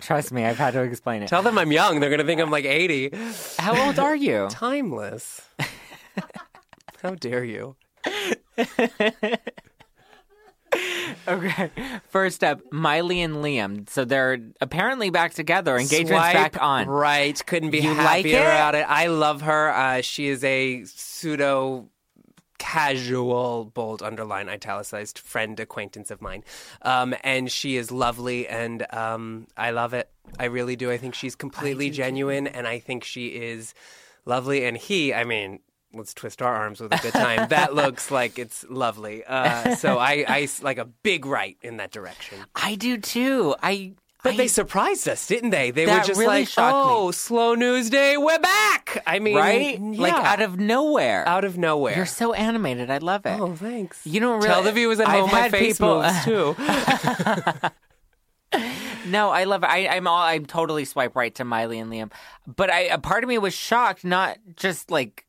Trust 0.00 0.32
me, 0.32 0.44
I've 0.44 0.58
had 0.58 0.74
to 0.74 0.82
explain 0.82 1.22
it. 1.22 1.28
Tell 1.28 1.42
them 1.42 1.58
I'm 1.58 1.72
young. 1.72 2.00
They're 2.00 2.10
going 2.10 2.20
to 2.20 2.26
think 2.26 2.40
I'm 2.40 2.50
like 2.50 2.64
80. 2.64 3.10
How 3.58 3.86
old 3.86 3.98
are 3.98 4.14
you? 4.16 4.46
Timeless. 4.50 5.40
How 7.02 7.14
dare 7.14 7.44
you? 7.44 7.76
Okay. 11.26 11.70
First 12.08 12.42
up, 12.44 12.60
Miley 12.72 13.20
and 13.20 13.36
Liam. 13.36 13.88
So 13.88 14.04
they're 14.04 14.38
apparently 14.60 15.10
back 15.10 15.34
together. 15.34 15.76
Engagement's 15.76 16.10
Swipe 16.10 16.32
back 16.34 16.62
on. 16.62 16.86
Right. 16.86 17.44
Couldn't 17.46 17.70
be 17.70 17.80
You 17.80 17.90
like 17.94 18.24
happier 18.24 18.38
it? 18.40 18.42
about 18.44 18.74
it. 18.74 18.86
I 18.88 19.06
love 19.08 19.42
her. 19.42 19.70
Uh, 19.70 20.00
she 20.00 20.28
is 20.28 20.42
a 20.44 20.84
pseudo 20.84 21.88
casual, 22.58 23.66
bold, 23.66 24.02
underline, 24.02 24.48
italicized 24.48 25.18
friend, 25.18 25.58
acquaintance 25.60 26.10
of 26.10 26.20
mine. 26.20 26.44
Um, 26.82 27.14
and 27.22 27.50
she 27.50 27.76
is 27.76 27.90
lovely, 27.90 28.48
and 28.48 28.84
um, 28.92 29.46
I 29.56 29.70
love 29.70 29.94
it. 29.94 30.10
I 30.38 30.46
really 30.46 30.76
do. 30.76 30.90
I 30.90 30.98
think 30.98 31.14
she's 31.14 31.34
completely 31.34 31.90
genuine, 31.90 32.46
and 32.46 32.66
I 32.66 32.78
think 32.78 33.04
she 33.04 33.28
is 33.28 33.74
lovely. 34.26 34.64
And 34.64 34.76
he, 34.76 35.14
I 35.14 35.24
mean, 35.24 35.60
let's 35.92 36.12
twist 36.14 36.42
our 36.42 36.54
arms 36.54 36.80
with 36.80 36.92
a 36.92 36.98
good 36.98 37.12
time. 37.12 37.48
that 37.48 37.74
looks 37.74 38.10
like 38.20 38.38
it's 38.38 38.64
lovely. 38.68 39.24
Uh, 39.24 39.74
so 39.76 39.98
I, 39.98 40.24
I 40.28 40.48
like 40.62 40.78
a 40.78 40.84
big 40.84 41.26
right 41.26 41.56
in 41.62 41.78
that 41.78 41.90
direction. 41.90 42.38
I 42.54 42.74
do 42.74 42.98
too. 42.98 43.54
I 43.62 43.94
But 44.22 44.36
they 44.36 44.48
surprised 44.48 45.08
us, 45.08 45.26
didn't 45.26 45.50
they? 45.50 45.70
They 45.70 45.86
were 45.86 46.00
just 46.00 46.18
really 46.20 46.40
like, 46.40 46.48
shocked 46.48 46.74
me. 46.88 46.92
"Oh, 46.94 47.10
slow 47.12 47.54
news 47.54 47.88
day, 47.88 48.16
we're 48.16 48.38
back." 48.38 49.02
I 49.06 49.18
mean, 49.20 49.36
right? 49.36 49.78
yeah, 49.80 50.00
Like 50.02 50.12
out 50.14 50.42
of 50.42 50.58
nowhere. 50.58 51.26
out 51.26 51.44
of 51.44 51.56
nowhere. 51.56 51.96
You're 51.96 52.04
so 52.06 52.32
animated. 52.34 52.90
I 52.90 52.98
love 52.98 53.24
it. 53.26 53.40
oh, 53.40 53.54
thanks. 53.54 54.04
You 54.06 54.20
don't 54.20 54.36
really 54.38 54.48
Tell 54.48 54.62
the 54.62 54.72
viewers 54.72 55.00
at 55.00 55.08
I've 55.08 55.20
home 55.22 55.30
my 55.30 55.38
had 55.40 55.50
face 55.52 55.78
people- 55.78 56.02
moves 56.02 56.24
too. 56.24 56.56
No, 59.06 59.30
I 59.30 59.44
love 59.44 59.62
it. 59.62 59.68
I, 59.70 59.88
I'm 59.88 60.06
all. 60.06 60.18
I'm 60.18 60.44
totally 60.44 60.84
swipe 60.84 61.16
right 61.16 61.34
to 61.36 61.44
Miley 61.44 61.78
and 61.78 61.90
Liam, 61.90 62.10
but 62.46 62.70
I 62.70 62.80
a 62.80 62.98
part 62.98 63.24
of 63.24 63.28
me 63.28 63.38
was 63.38 63.54
shocked, 63.54 64.04
not 64.04 64.36
just 64.56 64.90
like 64.90 65.24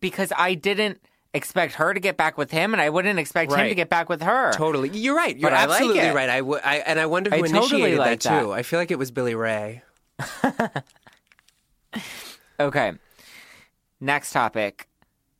because 0.00 0.32
I 0.36 0.54
didn't 0.54 1.00
expect 1.32 1.74
her 1.74 1.92
to 1.92 2.00
get 2.00 2.16
back 2.16 2.38
with 2.38 2.50
him, 2.50 2.72
and 2.74 2.80
I 2.80 2.90
wouldn't 2.90 3.18
expect 3.18 3.52
him 3.52 3.68
to 3.68 3.74
get 3.74 3.88
back 3.88 4.08
with 4.08 4.22
her. 4.22 4.52
totally, 4.52 4.88
you're 4.90 5.16
right. 5.16 5.36
You're 5.36 5.50
But 5.50 5.56
I 5.56 5.64
like 5.66 5.80
absolutely 5.80 6.08
right. 6.10 6.28
I, 6.30 6.38
w- 6.38 6.60
I 6.64 6.76
and 6.78 7.00
I 7.00 7.06
wonder 7.06 7.30
who 7.30 7.36
I 7.36 7.40
totally 7.40 7.58
initiated 7.58 7.98
like 7.98 8.20
that 8.20 8.40
too. 8.40 8.46
that. 8.48 8.52
I 8.52 8.62
feel 8.62 8.78
like 8.78 8.90
it 8.90 8.98
was 8.98 9.10
Billy 9.10 9.34
Ray. 9.34 9.82
Okay. 12.60 12.92
Next 14.00 14.32
topic. 14.32 14.88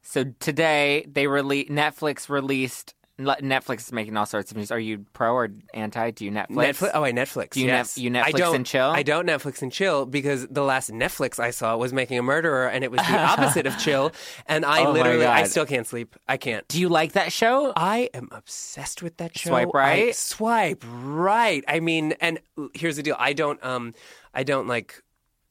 So 0.02 0.24
today 0.40 1.06
they 1.10 1.26
released 1.26 1.70
Netflix 1.70 2.28
released. 2.28 2.94
Netflix 3.18 3.78
is 3.78 3.92
making 3.92 4.16
all 4.16 4.26
sorts 4.26 4.50
of 4.50 4.56
news. 4.56 4.72
Are 4.72 4.78
you 4.78 5.06
pro 5.12 5.34
or 5.34 5.48
anti? 5.72 6.10
Do 6.10 6.24
you 6.24 6.32
Netflix? 6.32 6.48
Netflix. 6.48 6.90
Oh, 6.94 7.02
wait, 7.02 7.14
Netflix. 7.14 7.50
Do 7.50 7.60
you 7.60 7.66
yes. 7.66 7.96
you 7.96 8.10
I 8.10 8.32
Netflix 8.32 8.38
don't, 8.38 8.56
and 8.56 8.66
chill? 8.66 8.86
I 8.86 9.04
don't 9.04 9.26
Netflix 9.26 9.62
and 9.62 9.70
chill 9.70 10.04
because 10.04 10.48
the 10.48 10.62
last 10.62 10.90
Netflix 10.90 11.38
I 11.38 11.50
saw 11.50 11.76
was 11.76 11.92
Making 11.92 12.18
a 12.18 12.22
Murderer, 12.22 12.66
and 12.66 12.82
it 12.82 12.90
was 12.90 13.00
the 13.00 13.16
opposite 13.18 13.66
of 13.66 13.78
chill. 13.78 14.10
And 14.46 14.64
I 14.64 14.84
Oh 14.84 14.90
literally, 14.90 15.26
I 15.26 15.44
still 15.44 15.64
can't 15.66 15.86
sleep. 15.86 16.16
I 16.26 16.36
can't. 16.38 16.66
Do 16.66 16.80
you 16.80 16.88
like 16.88 17.12
that 17.12 17.32
show? 17.32 17.72
I 17.76 18.10
am 18.14 18.28
obsessed 18.32 19.00
with 19.00 19.16
that 19.18 19.38
show. 19.38 19.50
Swipe 19.50 19.68
I- 19.74 19.78
right? 19.78 20.16
swipe 20.16 20.84
right. 20.84 21.64
I 21.68 21.78
mean, 21.78 22.14
and 22.20 22.40
here's 22.74 22.96
the 22.96 23.04
deal. 23.04 23.16
I 23.16 23.32
don't 23.32 23.64
um 23.64 23.94
I 24.34 24.42
don't 24.42 24.66
like 24.66 25.03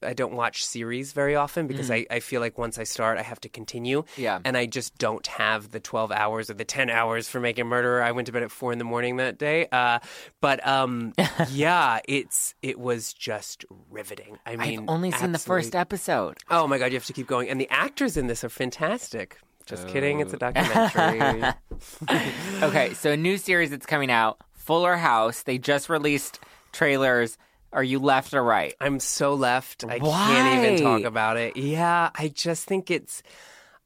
I 0.03 0.13
don't 0.13 0.33
watch 0.33 0.65
series 0.65 1.13
very 1.13 1.36
often 1.36 1.67
because 1.67 1.89
I, 1.91 2.05
I 2.12 2.19
feel 2.19 2.41
like 2.41 2.57
once 2.57 2.77
I 2.77 2.83
start 2.83 3.17
I 3.17 3.22
have 3.22 3.39
to 3.41 3.50
continue. 3.50 4.03
Yeah. 4.17 4.39
And 4.45 4.55
I 4.57 4.65
just 4.65 4.98
don't 4.98 5.25
have 5.27 5.72
the 5.72 5.79
twelve 5.79 6.12
hours 6.12 6.50
or 6.50 6.53
the 6.55 6.65
ten 6.65 6.89
hours 6.89 7.27
for 7.27 7.39
making 7.39 7.67
murderer. 7.67 8.01
I 8.01 8.12
went 8.12 8.25
to 8.27 8.31
bed 8.31 8.43
at 8.43 8.51
four 8.51 8.72
in 8.72 8.77
the 8.77 8.83
morning 8.86 9.17
that 9.17 9.38
day. 9.38 9.67
Uh 9.72 10.00
but 10.41 10.65
um 10.67 11.13
yeah, 11.50 12.00
it's 12.07 12.53
it 12.62 12.79
was 12.79 13.13
just 13.13 13.65
riveting. 13.89 14.38
I 14.45 14.55
mean 14.55 14.79
I've 14.81 14.89
only 14.89 15.12
seen 15.12 15.31
the 15.31 15.39
first 15.39 15.75
episode. 15.75 16.38
Oh 16.50 16.67
my 16.67 16.77
god, 16.77 16.88
you 16.91 16.95
have 16.98 17.05
to 17.05 17.13
keep 17.13 17.27
going. 17.27 17.50
And 17.50 17.60
the 17.60 17.69
actors 17.69 18.17
in 18.17 18.27
this 18.27 18.43
are 18.43 18.50
fantastic. 18.50 19.38
Just 19.65 19.88
kidding, 19.88 20.17
Oh. 20.19 20.22
it's 20.24 20.33
a 20.33 20.38
documentary. 20.38 21.53
Okay, 22.62 22.93
so 22.93 23.12
a 23.12 23.17
new 23.17 23.38
series 23.38 23.69
that's 23.69 23.86
coming 23.86 24.12
out, 24.12 24.38
Fuller 24.53 24.95
House. 24.98 25.43
They 25.43 25.57
just 25.57 25.89
released 25.89 26.39
trailers. 26.72 27.38
Are 27.74 27.84
you 27.84 28.00
left 28.00 28.34
or 28.34 28.44
right? 28.44 28.75
I'm 28.80 29.00
so 29.00 29.34
left. 29.34 29.84
I 29.84 30.00
can't 30.00 30.63
even 30.63 30.84
talk 30.84 31.03
about 31.03 31.38
it. 31.38 31.58
Yeah, 31.58 32.12
I 32.15 32.27
just 32.30 32.65
think 32.65 32.92
it's. 32.92 33.24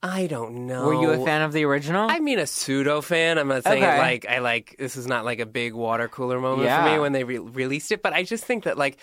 I 0.04 0.28
don't 0.28 0.68
know. 0.68 0.86
Were 0.86 0.94
you 0.94 1.10
a 1.10 1.26
fan 1.26 1.42
of 1.42 1.54
the 1.54 1.64
original? 1.66 2.08
I 2.10 2.20
mean, 2.20 2.38
a 2.38 2.46
pseudo 2.46 3.02
fan. 3.02 3.38
I'm 3.40 3.48
not 3.48 3.64
saying 3.64 3.84
Okay. 3.84 3.98
like 3.98 4.26
I 4.30 4.40
like. 4.40 4.76
This 4.78 4.96
is 4.96 5.08
not 5.08 5.26
like 5.26 5.40
a 5.40 5.46
big 5.46 5.74
water 5.74 6.08
cooler 6.08 6.40
moment 6.40 6.70
for 6.70 6.84
me 6.84 7.00
when 7.00 7.14
they 7.14 7.24
re- 7.24 7.40
released 7.40 7.92
it, 7.92 8.04
but 8.04 8.14
I 8.14 8.24
just 8.24 8.44
think 8.44 8.66
that 8.66 8.78
like, 8.78 8.98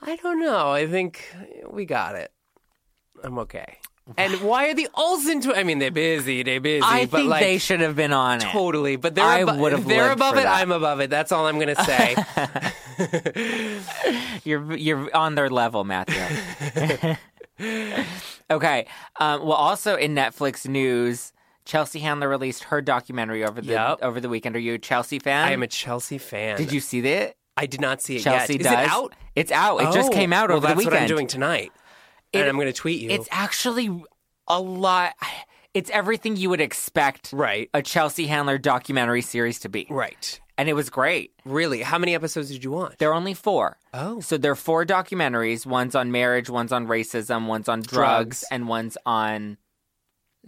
I 0.00 0.16
don't 0.16 0.40
know. 0.40 0.70
I 0.70 0.86
think 0.86 1.26
we 1.70 1.84
got 1.84 2.14
it. 2.14 2.32
I'm 3.22 3.38
okay. 3.40 3.78
And 4.16 4.40
why 4.42 4.68
are 4.68 4.74
the 4.74 4.88
Olsen? 4.94 5.40
Tw- 5.40 5.56
I 5.56 5.62
mean, 5.62 5.78
they're 5.78 5.90
busy. 5.92 6.42
They're 6.42 6.60
busy. 6.60 6.82
I 6.84 7.06
but 7.06 7.18
think 7.18 7.30
like, 7.30 7.40
they 7.40 7.58
should 7.58 7.80
have 7.80 7.94
been 7.94 8.12
on 8.12 8.38
it. 8.38 8.42
Totally, 8.42 8.96
but 8.96 9.14
they're 9.14 9.24
I 9.24 9.44
they're 9.44 10.10
above 10.12 10.36
it. 10.36 10.42
that. 10.42 10.60
I'm 10.60 10.72
above 10.72 11.00
it. 11.00 11.08
That's 11.08 11.30
all 11.30 11.46
I'm 11.46 11.58
gonna 11.60 11.76
say. 11.84 12.16
You're 14.44 14.74
you're 14.76 15.16
on 15.16 15.34
their 15.36 15.48
level, 15.50 15.84
Matthew. 15.84 16.20
okay. 18.50 18.86
Um, 19.20 19.40
well, 19.42 19.52
also 19.52 19.96
in 19.96 20.14
Netflix 20.14 20.66
news, 20.66 21.32
Chelsea 21.64 22.00
Handler 22.00 22.28
released 22.28 22.64
her 22.64 22.80
documentary 22.80 23.44
over 23.44 23.60
the 23.60 23.72
Yep. 23.72 23.98
over 24.02 24.20
the 24.20 24.28
weekend. 24.28 24.56
Are 24.56 24.60
you 24.60 24.74
a 24.74 24.78
Chelsea 24.78 25.18
fan? 25.18 25.46
I 25.46 25.52
am 25.52 25.62
a 25.62 25.66
Chelsea 25.68 26.18
fan. 26.18 26.56
Did 26.56 26.72
you 26.72 26.80
see 26.80 27.00
it? 27.00 27.36
I 27.56 27.66
did 27.66 27.80
not 27.80 28.00
see 28.02 28.16
it 28.16 28.22
Chelsea 28.22 28.54
yet. 28.54 28.62
does. 28.62 28.72
Is 28.72 28.78
it 28.86 28.90
out? 28.92 29.12
It's 29.36 29.52
out. 29.52 29.78
It 29.82 29.92
just 29.92 30.10
Oh, 30.10 30.14
came 30.14 30.32
out 30.32 30.48
well, 30.48 30.58
over 30.58 30.68
the 30.68 30.74
weekend. 30.74 30.94
what 30.94 31.02
I'm 31.02 31.08
doing 31.08 31.26
tonight. 31.26 31.70
And 32.34 32.48
I'm 32.48 32.54
going 32.56 32.66
to 32.66 32.72
tweet 32.72 33.00
you. 33.00 33.10
It's 33.10 33.28
actually 33.30 34.04
a 34.48 34.60
lot. 34.60 35.14
It's 35.74 35.90
everything 35.90 36.36
you 36.36 36.50
would 36.50 36.60
expect 36.60 37.32
right. 37.32 37.70
a 37.72 37.80
Chelsea 37.82 38.26
Handler 38.26 38.58
documentary 38.58 39.22
series 39.22 39.60
to 39.60 39.68
be, 39.70 39.86
Right. 39.88 40.38
and 40.58 40.68
it 40.68 40.74
was 40.74 40.90
great. 40.90 41.32
Really? 41.46 41.80
How 41.82 41.96
many 41.98 42.14
episodes 42.14 42.50
did 42.50 42.62
you 42.62 42.70
watch? 42.72 42.96
There 42.98 43.10
are 43.10 43.14
only 43.14 43.32
four. 43.34 43.78
Oh. 43.94 44.20
So 44.20 44.36
there 44.36 44.52
are 44.52 44.56
four 44.56 44.84
documentaries. 44.84 45.64
One's 45.64 45.94
on 45.94 46.12
marriage, 46.12 46.50
one's 46.50 46.72
on 46.72 46.86
racism, 46.86 47.46
one's 47.46 47.68
on 47.70 47.80
drugs, 47.80 48.40
Drugs. 48.40 48.44
and 48.50 48.68
one's 48.68 48.98
on 49.06 49.56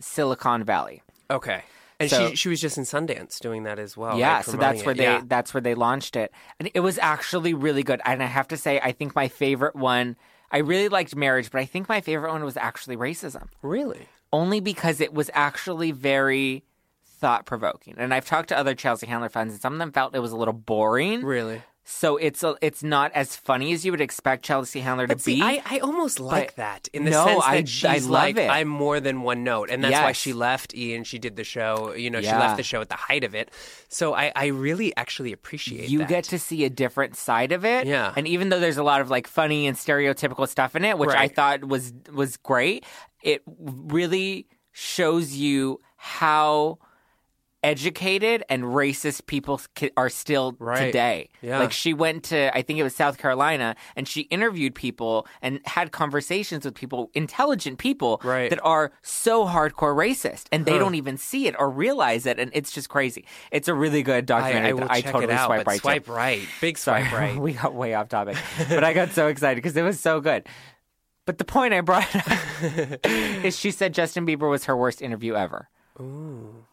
Silicon 0.00 0.64
Valley. 0.64 1.03
Okay. 1.31 1.62
And 2.00 2.11
So- 2.11 2.31
she 2.31 2.37
she 2.37 2.49
was 2.49 2.61
just 2.61 2.76
in 2.76 2.85
Sundance 2.85 3.38
doing 3.38 3.62
that 3.62 3.79
as 3.79 3.97
well. 3.97 4.19
yeah, 4.19 4.37
right, 4.37 4.45
so 4.45 4.57
that's 4.57 4.83
where 4.85 4.93
it. 4.93 4.99
they 4.99 5.05
Yeah. 5.05 5.23
that's 5.25 5.55
where 5.55 5.61
they 5.61 5.75
launched 5.75 6.17
it. 6.17 6.33
And 6.59 6.71
it 6.75 6.81
was 6.81 6.99
actually 6.99 7.55
really 7.55 7.83
good. 7.85 8.00
And 8.05 8.23
I 8.23 8.26
have 8.26 8.49
to 8.49 8.57
say 8.57 8.81
I 8.81 8.93
think 8.93 9.14
my 9.14 9.29
favorite 9.29 9.76
one 9.76 10.17
I 10.54 10.58
really 10.58 10.88
liked 10.88 11.16
marriage, 11.16 11.50
but 11.50 11.61
I 11.61 11.64
think 11.64 11.88
my 11.88 12.00
favorite 12.00 12.30
one 12.30 12.44
was 12.44 12.56
actually 12.56 12.96
racism. 12.96 13.49
Really? 13.61 14.06
Only 14.32 14.61
because 14.61 15.00
it 15.00 15.12
was 15.12 15.28
actually 15.34 15.90
very 15.90 16.62
thought 17.04 17.44
provoking. 17.44 17.96
And 17.99 18.14
I've 18.14 18.25
talked 18.25 18.50
to 18.50 18.56
other 18.56 18.76
Chelsea 18.76 19.08
Handler 19.08 19.28
fans 19.28 19.54
and 19.54 19.61
some 19.61 19.73
of 19.73 19.80
them 19.80 19.90
felt 19.90 20.14
it 20.14 20.20
was 20.20 20.30
a 20.30 20.37
little 20.37 20.54
boring. 20.54 21.25
Really? 21.25 21.61
So 21.87 22.17
it's 22.17 22.43
a, 22.43 22.57
it's 22.62 22.83
not 22.83 23.12
as 23.12 23.37
funny 23.37 23.75
as 23.75 23.85
you 23.85 23.93
would 23.93 24.00
expect 24.00 24.43
Chelsea 24.43 24.81
Handler 24.81 25.07
to 25.07 25.19
see, 25.19 25.37
be. 25.37 25.43
I, 25.43 25.62
I 25.67 25.79
almost 25.81 26.19
like 26.19 26.55
that 26.55 26.88
in 26.95 27.05
the 27.05 27.11
No, 27.11 27.26
sense 27.26 27.45
that 27.45 27.50
I- 27.50 27.64
she's 27.64 27.85
I 27.85 27.99
love 27.99 28.11
like 28.11 28.37
it. 28.38 28.49
I'm 28.49 28.69
more 28.69 29.00
than 29.00 29.21
one 29.21 29.45
note, 29.45 29.69
and 29.69 29.85
that's 29.85 30.03
why 30.03 30.12
she 30.12 30.33
left 30.33 30.75
Ian. 30.75 31.05
She 31.05 31.19
did 31.19 31.37
the 31.37 31.45
show. 31.45 31.93
You 31.93 32.09
know, 32.11 32.23
she 32.23 32.29
left 32.29 32.57
the 32.57 32.62
show 32.62 32.81
at 32.81 32.88
the 32.88 32.95
height 32.97 33.23
of 33.23 33.35
it. 33.35 33.50
So 33.88 34.14
I, 34.14 34.33
I 34.35 34.47
really 34.47 34.97
actually 34.97 35.33
appreciate 35.33 35.83
that. 35.83 35.91
you 35.91 35.99
that. 35.99 36.09
get 36.09 36.25
to 36.25 36.38
see 36.38 36.64
a 36.64 36.71
different 36.71 37.17
side 37.17 37.53
of 37.53 37.67
it. 37.67 37.87
Yeah. 37.87 38.14
And 38.17 38.26
even 38.26 38.49
though 38.49 38.61
there's 38.61 38.79
a 38.79 38.83
lot 38.83 39.03
of 39.03 39.11
like 39.11 39.26
funny 39.26 39.67
and 39.67 39.76
stereotypical 39.76 40.49
stuff 40.49 40.75
in 40.75 40.85
it, 40.87 40.97
which 40.97 41.11
I 41.11 41.29
thought 41.29 41.64
was 41.67 41.93
was 42.11 42.38
great, 42.38 42.87
it 43.23 43.43
really 43.47 44.47
shows 44.73 45.35
you 45.35 45.81
how 45.97 46.79
educated 47.64 48.44
and 48.49 48.62
racist 48.62 49.26
people 49.26 49.61
are 49.97 50.09
still 50.09 50.54
Right. 50.61 50.87
today. 50.87 51.30
Yeah. 51.42 51.59
Like 51.59 51.73
she 51.73 51.92
went 51.94 52.23
to 52.25 52.56
I 52.56 52.62
think 52.62 52.78
it 52.78 52.83
was 52.85 52.94
South 52.94 53.18
Carolina 53.18 53.75
and 53.97 54.06
she 54.06 54.23
interviewed 54.23 54.75
people 54.75 55.26
and 55.42 55.61
had 55.64 55.90
conversations 55.90 56.64
with 56.64 56.75
people, 56.75 57.11
intelligent 57.14 57.78
people 57.78 58.21
Right. 58.23 58.50
that 58.50 58.61
are 58.62 58.92
so 59.02 59.47
hardcore 59.47 59.97
racist 59.97 60.44
and 60.52 60.66
they 60.66 60.73
Huh. 60.73 60.78
don't 60.80 60.94
even 60.94 61.16
see 61.16 61.47
it 61.49 61.56
or 61.59 61.71
realize 61.71 62.26
it 62.26 62.38
and 62.38 62.50
it's 62.54 62.71
just 62.71 62.88
crazy. 62.88 63.25
It's 63.50 63.66
a 63.66 63.75
really 63.75 64.02
good 64.02 64.26
documentary 64.26 64.68
I 64.68 64.73
that 64.73 64.76
will 64.76 64.90
I 64.90 65.00
check 65.00 65.12
totally 65.12 65.33
it 65.33 65.37
out. 65.38 65.47
swipe 65.47 65.66
right 65.66 65.80
swipe 65.80 66.09
right, 66.09 66.42
big 66.61 66.76
Sorry, 66.78 67.02
swipe 67.09 67.12
right. 67.18 67.37
we 67.40 67.54
got 67.54 67.75
way 67.75 67.94
off 67.94 68.09
topic, 68.11 68.37
but 68.68 68.85
I 68.85 68.92
got 68.92 69.11
so 69.18 69.28
excited 69.28 69.56
because 69.56 69.76
it 69.76 69.83
was 69.83 69.99
so 69.99 70.21
good. 70.21 70.47
But 71.26 71.38
the 71.38 71.44
point 71.44 71.73
I 71.73 71.80
brought 71.80 72.14
up 72.16 72.99
is 73.42 73.59
she 73.59 73.71
said 73.71 73.94
Justin 73.94 74.26
Bieber 74.26 74.50
was 74.50 74.66
her 74.66 74.76
worst 74.76 75.00
interview 75.00 75.35
ever. 75.35 75.71
Ooh. 75.99 76.66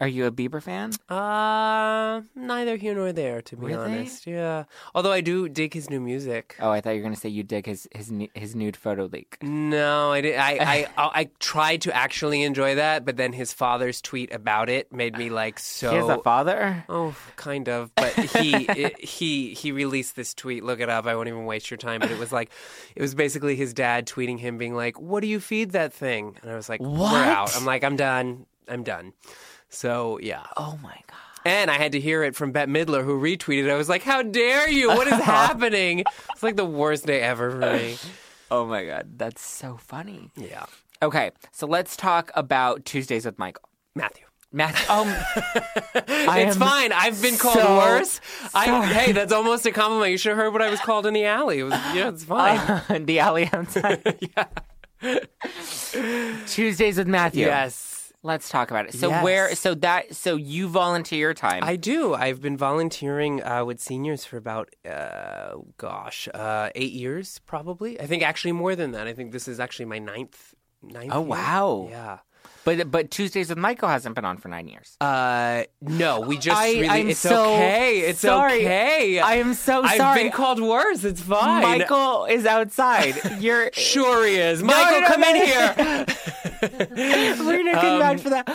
Are 0.00 0.08
you 0.08 0.26
a 0.26 0.30
Bieber 0.30 0.62
fan? 0.62 0.92
Uh, 1.08 2.20
neither 2.34 2.76
here 2.76 2.94
nor 2.94 3.12
there, 3.12 3.40
to 3.42 3.56
be 3.56 3.72
honest. 3.72 4.26
Yeah. 4.26 4.64
Although 4.94 5.12
I 5.12 5.20
do 5.20 5.48
dig 5.48 5.72
his 5.72 5.88
new 5.88 6.00
music. 6.00 6.56
Oh, 6.60 6.70
I 6.70 6.80
thought 6.80 6.90
you 6.90 6.96
were 6.96 7.02
going 7.04 7.14
to 7.14 7.20
say 7.20 7.28
you 7.28 7.42
dig 7.42 7.66
his 7.66 7.88
his 7.94 8.10
nu- 8.10 8.28
his 8.34 8.54
nude 8.54 8.76
photo 8.76 9.06
leak. 9.06 9.38
No, 9.42 10.12
I 10.12 10.20
did. 10.20 10.36
I, 10.36 10.50
I 10.50 10.86
I 10.98 11.10
I 11.20 11.30
tried 11.40 11.82
to 11.82 11.96
actually 11.96 12.42
enjoy 12.42 12.74
that, 12.74 13.04
but 13.04 13.16
then 13.16 13.32
his 13.32 13.52
father's 13.52 14.02
tweet 14.02 14.32
about 14.34 14.68
it 14.68 14.92
made 14.92 15.16
me 15.16 15.30
like 15.30 15.58
so. 15.58 15.90
he 15.90 15.96
has 15.96 16.08
a 16.08 16.18
father. 16.22 16.84
Oh, 16.88 17.16
kind 17.36 17.68
of, 17.68 17.94
but 17.94 18.12
he 18.12 18.54
it, 18.68 19.02
he 19.02 19.54
he 19.54 19.72
released 19.72 20.14
this 20.16 20.34
tweet. 20.34 20.62
Look 20.62 20.80
it 20.80 20.88
up. 20.90 21.06
I 21.06 21.14
won't 21.16 21.28
even 21.28 21.46
waste 21.46 21.70
your 21.70 21.78
time. 21.78 22.00
But 22.00 22.10
it 22.10 22.18
was 22.18 22.32
like, 22.32 22.50
it 22.94 23.02
was 23.02 23.14
basically 23.14 23.56
his 23.56 23.72
dad 23.72 24.06
tweeting 24.06 24.38
him, 24.38 24.58
being 24.58 24.74
like, 24.74 25.00
"What 25.00 25.20
do 25.20 25.26
you 25.26 25.40
feed 25.40 25.70
that 25.70 25.92
thing?" 25.92 26.36
And 26.42 26.50
I 26.50 26.56
was 26.56 26.68
like, 26.68 26.80
What? 26.80 27.12
"We're 27.12 27.24
out." 27.24 27.56
I'm 27.56 27.64
like, 27.64 27.82
"I'm 27.82 27.96
done. 27.96 28.46
I'm 28.68 28.82
done." 28.82 29.12
So 29.68 30.18
yeah, 30.22 30.44
Oh 30.56 30.78
my 30.82 30.94
god. 31.06 31.16
and 31.44 31.70
I 31.70 31.74
had 31.74 31.92
to 31.92 32.00
hear 32.00 32.22
it 32.24 32.34
from 32.36 32.52
Bette 32.52 32.70
Midler, 32.70 33.04
who 33.04 33.20
retweeted. 33.20 33.64
It. 33.66 33.70
I 33.70 33.76
was 33.76 33.88
like, 33.88 34.02
"How 34.02 34.22
dare 34.22 34.68
you? 34.70 34.88
What 34.88 35.06
is 35.06 35.14
happening?" 35.22 36.04
It's 36.32 36.42
like 36.42 36.56
the 36.56 36.64
worst 36.64 37.06
day 37.06 37.20
ever 37.20 37.50
for 37.50 37.58
me. 37.58 37.96
Oh 38.48 38.64
my 38.64 38.84
god, 38.84 39.18
that's 39.18 39.42
so 39.44 39.76
funny. 39.76 40.30
Yeah, 40.36 40.66
Okay, 41.02 41.32
so 41.50 41.66
let's 41.66 41.96
talk 41.96 42.30
about 42.36 42.84
Tuesdays 42.84 43.26
with 43.26 43.40
Michael. 43.40 43.68
Matthew. 43.96 44.24
Matt, 44.52 44.88
um, 44.88 45.08
it's 45.94 46.56
fine. 46.56 46.92
I've 46.92 47.20
been 47.20 47.36
called 47.36 47.56
so 47.58 47.76
worse. 47.76 48.20
I, 48.54 48.86
hey, 48.86 49.10
that's 49.10 49.32
almost 49.32 49.66
a 49.66 49.72
compliment. 49.72 50.12
You 50.12 50.16
should 50.16 50.30
have 50.30 50.38
heard 50.38 50.52
what 50.52 50.62
I 50.62 50.70
was 50.70 50.78
called 50.78 51.06
in 51.06 51.12
the 51.14 51.24
alley. 51.24 51.58
It 51.58 51.62
was, 51.64 51.72
yeah, 51.92 52.08
it's 52.10 52.22
fine. 52.22 53.04
the 53.04 53.18
alley 53.18 53.50
outside. 53.52 54.16
Yeah. 54.36 55.18
Tuesdays 56.46 56.98
with 56.98 57.08
Matthew. 57.08 57.46
yes. 57.46 57.95
Let's 58.26 58.48
talk 58.48 58.70
about 58.72 58.86
it. 58.88 58.94
So 58.94 59.08
Yes. 59.08 59.24
where? 59.24 59.54
So 59.54 59.74
that. 59.86 60.14
So 60.14 60.34
you 60.36 60.68
volunteer 60.68 61.18
your 61.20 61.34
time. 61.34 61.62
I 61.62 61.76
do. 61.76 62.12
I've 62.14 62.40
been 62.40 62.56
volunteering 62.56 63.42
uh, 63.42 63.64
with 63.64 63.78
seniors 63.80 64.24
for 64.24 64.36
about, 64.36 64.66
uh, 64.84 65.54
gosh, 65.78 66.28
uh, 66.34 66.70
eight 66.74 66.92
years 66.92 67.38
probably. 67.46 68.00
I 68.00 68.06
think 68.06 68.22
actually 68.22 68.52
more 68.52 68.74
than 68.74 68.90
that. 68.92 69.06
I 69.06 69.12
think 69.14 69.30
this 69.32 69.46
is 69.46 69.60
actually 69.60 69.86
my 69.86 70.00
ninth. 70.00 70.54
ninth 70.82 71.12
Oh, 71.14 71.20
year. 71.20 71.28
wow. 71.28 71.86
Yeah. 71.90 72.18
But 72.66 72.90
but 72.90 73.10
Tuesdays 73.12 73.48
with 73.48 73.58
Michael 73.58 73.88
hasn't 73.88 74.16
been 74.16 74.24
on 74.24 74.38
for 74.38 74.48
nine 74.48 74.66
years. 74.66 74.96
Uh, 75.00 75.62
no, 75.80 76.20
we 76.20 76.36
just 76.36 76.60
I- 76.60 76.72
really. 76.72 76.88
I'm 76.88 77.08
it's 77.10 77.20
so 77.20 77.54
okay. 77.54 78.00
It's 78.00 78.18
sorry. 78.18 78.64
okay. 78.66 79.20
I 79.20 79.36
am 79.36 79.54
so 79.54 79.84
I've 79.84 79.96
sorry. 79.96 80.24
been 80.24 80.32
called 80.32 80.60
worse. 80.60 81.04
It's 81.04 81.20
fine. 81.20 81.62
Michael 81.62 82.24
is 82.26 82.44
outside. 82.44 83.14
You're. 83.40 83.70
Sure 83.86 84.26
he 84.26 84.36
is. 84.36 84.62
Michael, 84.64 85.00
no, 85.02 85.06
come 85.06 85.20
no. 85.20 85.28
in 85.28 85.36
here. 85.36 85.74
Rena 87.44 87.72
can 87.72 87.98
vouch 88.00 88.20
for 88.20 88.30
that. 88.30 88.46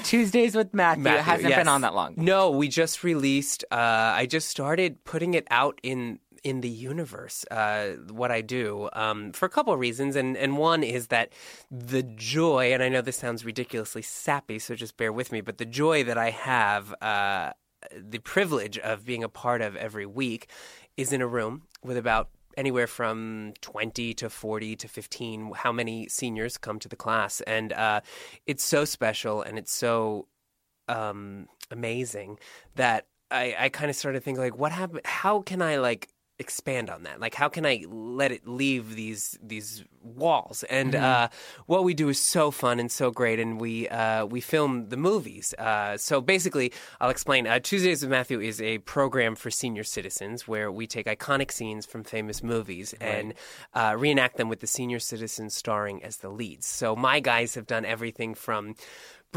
Tuesdays 0.04 0.54
with 0.54 0.74
Matthew. 0.74 1.04
Matthew, 1.04 1.22
hasn't 1.22 1.48
yes. 1.48 1.58
been 1.58 1.68
on 1.68 1.80
that 1.80 1.94
long. 1.94 2.14
No, 2.18 2.50
we 2.50 2.68
just 2.68 3.02
released. 3.02 3.64
Uh, 3.70 3.76
I 3.76 4.26
just 4.26 4.48
started 4.48 5.02
putting 5.04 5.32
it 5.34 5.46
out 5.50 5.80
in 5.82 6.18
in 6.44 6.60
the 6.60 6.68
universe. 6.68 7.44
Uh, 7.50 7.92
what 8.10 8.30
I 8.30 8.42
do 8.42 8.88
um, 8.92 9.32
for 9.32 9.46
a 9.46 9.48
couple 9.48 9.72
of 9.72 9.80
reasons, 9.80 10.14
and 10.14 10.36
and 10.36 10.56
one 10.58 10.82
is 10.82 11.08
that 11.08 11.32
the 11.70 12.02
joy, 12.02 12.72
and 12.72 12.82
I 12.82 12.88
know 12.88 13.00
this 13.00 13.16
sounds 13.16 13.44
ridiculously 13.44 14.02
sappy, 14.02 14.58
so 14.58 14.74
just 14.74 14.96
bear 14.96 15.12
with 15.12 15.32
me, 15.32 15.40
but 15.40 15.58
the 15.58 15.66
joy 15.66 16.04
that 16.04 16.18
I 16.18 16.30
have. 16.30 16.94
Uh, 17.02 17.52
the 17.94 18.18
privilege 18.18 18.78
of 18.78 19.04
being 19.04 19.22
a 19.22 19.28
part 19.28 19.60
of 19.60 19.76
every 19.76 20.06
week 20.06 20.48
is 20.96 21.12
in 21.12 21.20
a 21.20 21.26
room 21.26 21.64
with 21.82 21.98
about 21.98 22.30
anywhere 22.56 22.86
from 22.86 23.52
20 23.60 24.14
to 24.14 24.30
40 24.30 24.76
to 24.76 24.88
15 24.88 25.52
how 25.54 25.72
many 25.72 26.08
seniors 26.08 26.56
come 26.56 26.78
to 26.78 26.88
the 26.88 26.96
class 26.96 27.40
and 27.42 27.72
uh, 27.72 28.00
it's 28.46 28.64
so 28.64 28.84
special 28.84 29.42
and 29.42 29.58
it's 29.58 29.72
so 29.72 30.28
um, 30.88 31.46
amazing 31.70 32.38
that 32.76 33.06
I, 33.30 33.56
I 33.58 33.68
kind 33.68 33.90
of 33.90 33.96
started 33.96 34.22
thinking 34.22 34.42
like 34.42 34.56
what 34.56 34.72
happened 34.72 35.00
how 35.04 35.42
can 35.42 35.62
I 35.62 35.76
like 35.76 36.08
expand 36.38 36.90
on 36.90 37.04
that? 37.04 37.20
Like 37.20 37.34
how 37.34 37.48
can 37.48 37.64
I 37.64 37.84
let 37.88 38.32
it 38.32 38.46
leave 38.46 38.96
these 38.96 39.38
these 39.42 39.84
walls? 40.02 40.64
And 40.64 40.94
uh, 40.94 41.28
what 41.66 41.84
we 41.84 41.94
do 41.94 42.08
is 42.08 42.18
so 42.18 42.50
fun 42.50 42.80
and 42.80 42.90
so 42.90 43.10
great 43.10 43.38
and 43.38 43.60
we 43.60 43.88
uh, 43.88 44.26
we 44.26 44.40
film 44.40 44.88
the 44.88 44.96
movies. 44.96 45.54
Uh, 45.54 45.96
so 45.96 46.20
basically 46.20 46.72
I'll 47.00 47.10
explain. 47.10 47.46
Uh, 47.46 47.60
Tuesdays 47.60 48.02
with 48.02 48.10
Matthew 48.10 48.40
is 48.40 48.60
a 48.60 48.78
program 48.78 49.36
for 49.36 49.50
senior 49.50 49.84
citizens 49.84 50.48
where 50.48 50.70
we 50.72 50.86
take 50.86 51.06
iconic 51.06 51.52
scenes 51.52 51.86
from 51.86 52.04
famous 52.04 52.42
movies 52.42 52.94
and 53.00 53.34
uh, 53.74 53.94
reenact 53.96 54.36
them 54.36 54.48
with 54.48 54.60
the 54.60 54.66
senior 54.66 54.98
citizens 54.98 55.54
starring 55.54 56.02
as 56.02 56.18
the 56.18 56.28
leads. 56.28 56.66
So 56.66 56.96
my 56.96 57.20
guys 57.20 57.54
have 57.54 57.66
done 57.66 57.84
everything 57.84 58.34
from 58.34 58.74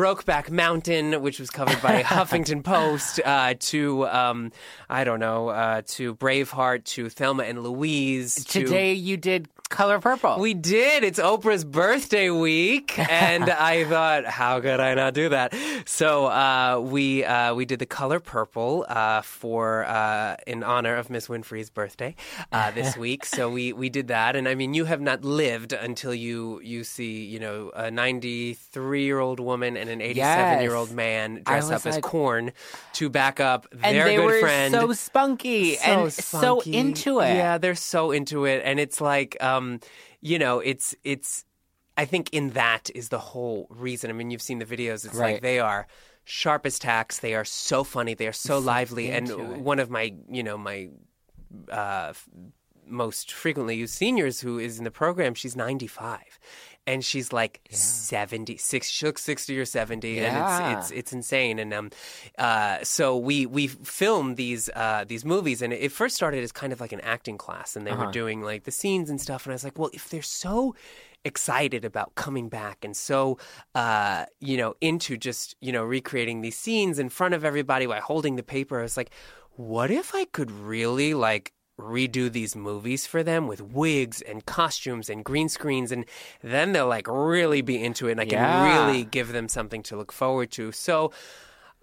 Brokeback 0.02 0.52
Mountain, 0.52 1.24
which 1.24 1.40
was 1.40 1.50
covered 1.50 1.82
by 1.82 2.04
Huffington 2.04 2.64
Post, 2.64 3.20
uh, 3.26 3.56
to 3.60 4.08
um, 4.08 4.52
I 4.90 5.04
don't 5.04 5.20
know, 5.20 5.50
uh, 5.50 5.82
to 5.88 6.14
Braveheart, 6.16 6.84
to 6.96 7.10
Thelma 7.10 7.44
and 7.46 7.64
Louise. 7.64 8.36
to- 8.46 8.60
Today 8.64 8.94
you 8.94 9.18
did 9.18 9.50
Color 9.70 10.00
Purple. 10.00 10.40
we 10.40 10.54
did. 10.54 11.04
It's 11.04 11.20
Oprah's 11.20 11.66
birthday 11.66 12.30
week, 12.30 12.98
and 13.12 13.50
I 13.50 13.84
thought, 13.84 14.24
how 14.26 14.62
could 14.62 14.80
I 14.80 14.94
not 14.94 15.14
do 15.14 15.28
that? 15.30 15.54
So 15.86 16.28
uh, 16.28 16.80
we 16.82 17.26
uh, 17.26 17.54
we 17.54 17.66
did 17.66 17.80
the 17.80 17.86
color 17.86 18.22
purple 18.22 18.86
uh, 18.88 19.24
for 19.24 19.84
uh, 19.86 20.38
in 20.46 20.64
honor 20.64 20.96
of 20.96 21.10
Miss 21.10 21.28
Winfrey's 21.28 21.70
birthday 21.70 22.16
uh, 22.54 22.72
this 22.72 22.96
week. 23.06 23.26
So 23.26 23.50
we 23.50 23.74
we 23.74 23.90
did 23.90 24.08
that, 24.08 24.38
and 24.38 24.48
I 24.48 24.56
mean, 24.56 24.74
you 24.74 24.86
have 24.86 25.02
not 25.02 25.26
lived 25.26 25.74
until 25.74 26.14
you 26.14 26.62
you 26.64 26.86
see 26.86 27.26
you 27.26 27.40
know 27.40 27.72
a 27.76 27.92
93 27.92 29.04
year 29.04 29.20
old 29.20 29.42
woman 29.42 29.76
and 29.76 29.87
an 29.88 30.02
87 30.02 30.62
year 30.62 30.74
old 30.76 30.92
man 30.92 31.44
dressed 31.46 31.70
was 31.70 31.86
up 31.86 31.94
as 31.96 32.00
corn 32.02 32.52
to 32.94 33.10
back 33.10 33.40
up 33.40 33.68
and 33.72 33.96
their 33.96 34.06
they 34.06 34.16
good 34.16 34.26
were 34.26 34.40
friend 34.40 34.74
so 34.74 34.92
spunky 34.94 35.76
so 35.76 36.04
and 36.04 36.14
so 36.14 36.62
into 36.62 37.20
it. 37.20 37.36
Yeah, 37.36 37.58
they're 37.58 37.76
so 37.76 38.12
into 38.12 38.46
it, 38.46 38.62
and 38.64 38.80
it's 38.80 39.02
like, 39.02 39.42
um, 39.44 39.80
you 40.22 40.40
know, 40.40 40.60
it's 40.60 40.96
it's. 41.04 41.46
I 42.00 42.06
think 42.06 42.30
in 42.32 42.52
that 42.52 42.92
is 42.94 43.10
the 43.10 43.18
whole 43.18 43.66
reason. 43.72 44.12
I 44.12 44.14
mean, 44.14 44.30
you've 44.30 44.42
seen 44.42 44.60
the 44.60 44.66
videos. 44.66 45.04
It's 45.04 45.16
Right. 45.16 45.34
like 45.34 45.42
they 45.42 45.60
are 45.60 45.88
sharp 46.26 46.66
as 46.66 46.78
tacks. 46.78 47.20
They 47.20 47.34
are 47.34 47.46
so 47.46 47.84
funny. 47.84 48.14
They 48.14 48.28
are 48.28 48.34
so 48.34 48.60
lively. 48.60 49.10
And 49.10 49.30
it. 49.30 49.38
one 49.38 49.80
of 49.80 49.90
my, 49.90 50.14
you 50.30 50.44
know, 50.44 50.58
my 50.60 50.90
uh, 51.72 52.14
most 52.86 53.32
frequently 53.32 53.78
used 53.78 53.94
seniors 53.96 54.42
who 54.42 54.60
is 54.60 54.78
in 54.78 54.84
the 54.84 54.92
program, 54.92 55.34
she's 55.34 55.56
95. 55.56 56.20
And 56.88 57.04
she's 57.06 57.34
like 57.34 57.60
76. 57.70 58.88
She 58.88 59.06
looks 59.06 59.22
60 59.24 59.60
or 59.60 59.66
70. 59.66 60.10
Yeah. 60.14 60.70
And 60.72 60.80
it's, 60.80 60.90
it's, 60.90 61.00
it's 61.00 61.14
insane. 61.14 61.60
And 61.60 61.74
um, 61.74 61.90
uh, 62.38 62.78
so 62.84 63.18
we, 63.18 63.46
we 63.46 63.68
filmed 63.68 64.38
these, 64.38 64.70
uh, 64.76 65.04
these 65.08 65.26
movies. 65.26 65.62
And 65.62 65.74
it 65.74 65.92
first 65.92 66.16
started 66.16 66.44
as 66.44 66.52
kind 66.54 66.72
of 66.74 66.80
like 66.80 66.94
an 66.94 67.02
acting 67.02 67.38
class. 67.38 67.76
And 67.76 67.86
they 67.86 67.92
Uh-huh. 67.92 68.06
were 68.06 68.12
doing 68.12 68.42
like 68.42 68.64
the 68.64 68.72
scenes 68.72 69.10
and 69.10 69.20
stuff. 69.22 69.46
And 69.46 69.52
I 69.52 69.56
was 69.56 69.64
like, 69.66 69.78
well, 69.78 69.90
if 69.94 70.10
they're 70.10 70.22
so 70.22 70.74
excited 71.26 71.84
about 71.84 72.16
coming 72.16 72.48
back 72.48 72.86
and 72.86 72.96
so 72.96 73.38
uh, 73.76 74.24
you 74.40 74.56
know 74.56 74.76
into 74.80 75.18
just 75.18 75.56
you 75.60 75.74
know 75.74 75.84
recreating 75.84 76.40
these 76.42 76.56
scenes 76.56 77.00
in 77.00 77.10
front 77.10 77.34
of 77.34 77.44
everybody 77.44 77.86
while 77.86 78.00
holding 78.00 78.36
the 78.38 78.44
paper 78.44 78.80
i 78.80 78.84
was 78.84 78.96
like 78.96 79.10
what 79.56 79.92
if 79.92 80.14
i 80.16 80.24
could 80.26 80.50
really 80.52 81.14
like 81.14 81.52
redo 81.80 82.32
these 82.32 82.56
movies 82.56 83.06
for 83.06 83.24
them 83.24 83.48
with 83.48 83.62
wigs 83.62 84.22
and 84.22 84.46
costumes 84.46 85.10
and 85.10 85.24
green 85.24 85.48
screens 85.48 85.92
and 85.92 86.06
then 86.42 86.72
they'll 86.72 86.88
like 86.88 87.08
really 87.08 87.62
be 87.62 87.84
into 87.84 88.08
it 88.08 88.14
and 88.14 88.22
i 88.22 88.26
can 88.26 88.88
really 88.88 89.04
give 89.04 89.32
them 89.32 89.48
something 89.48 89.84
to 89.84 89.96
look 89.98 90.12
forward 90.12 90.52
to. 90.52 90.72
So 90.72 91.12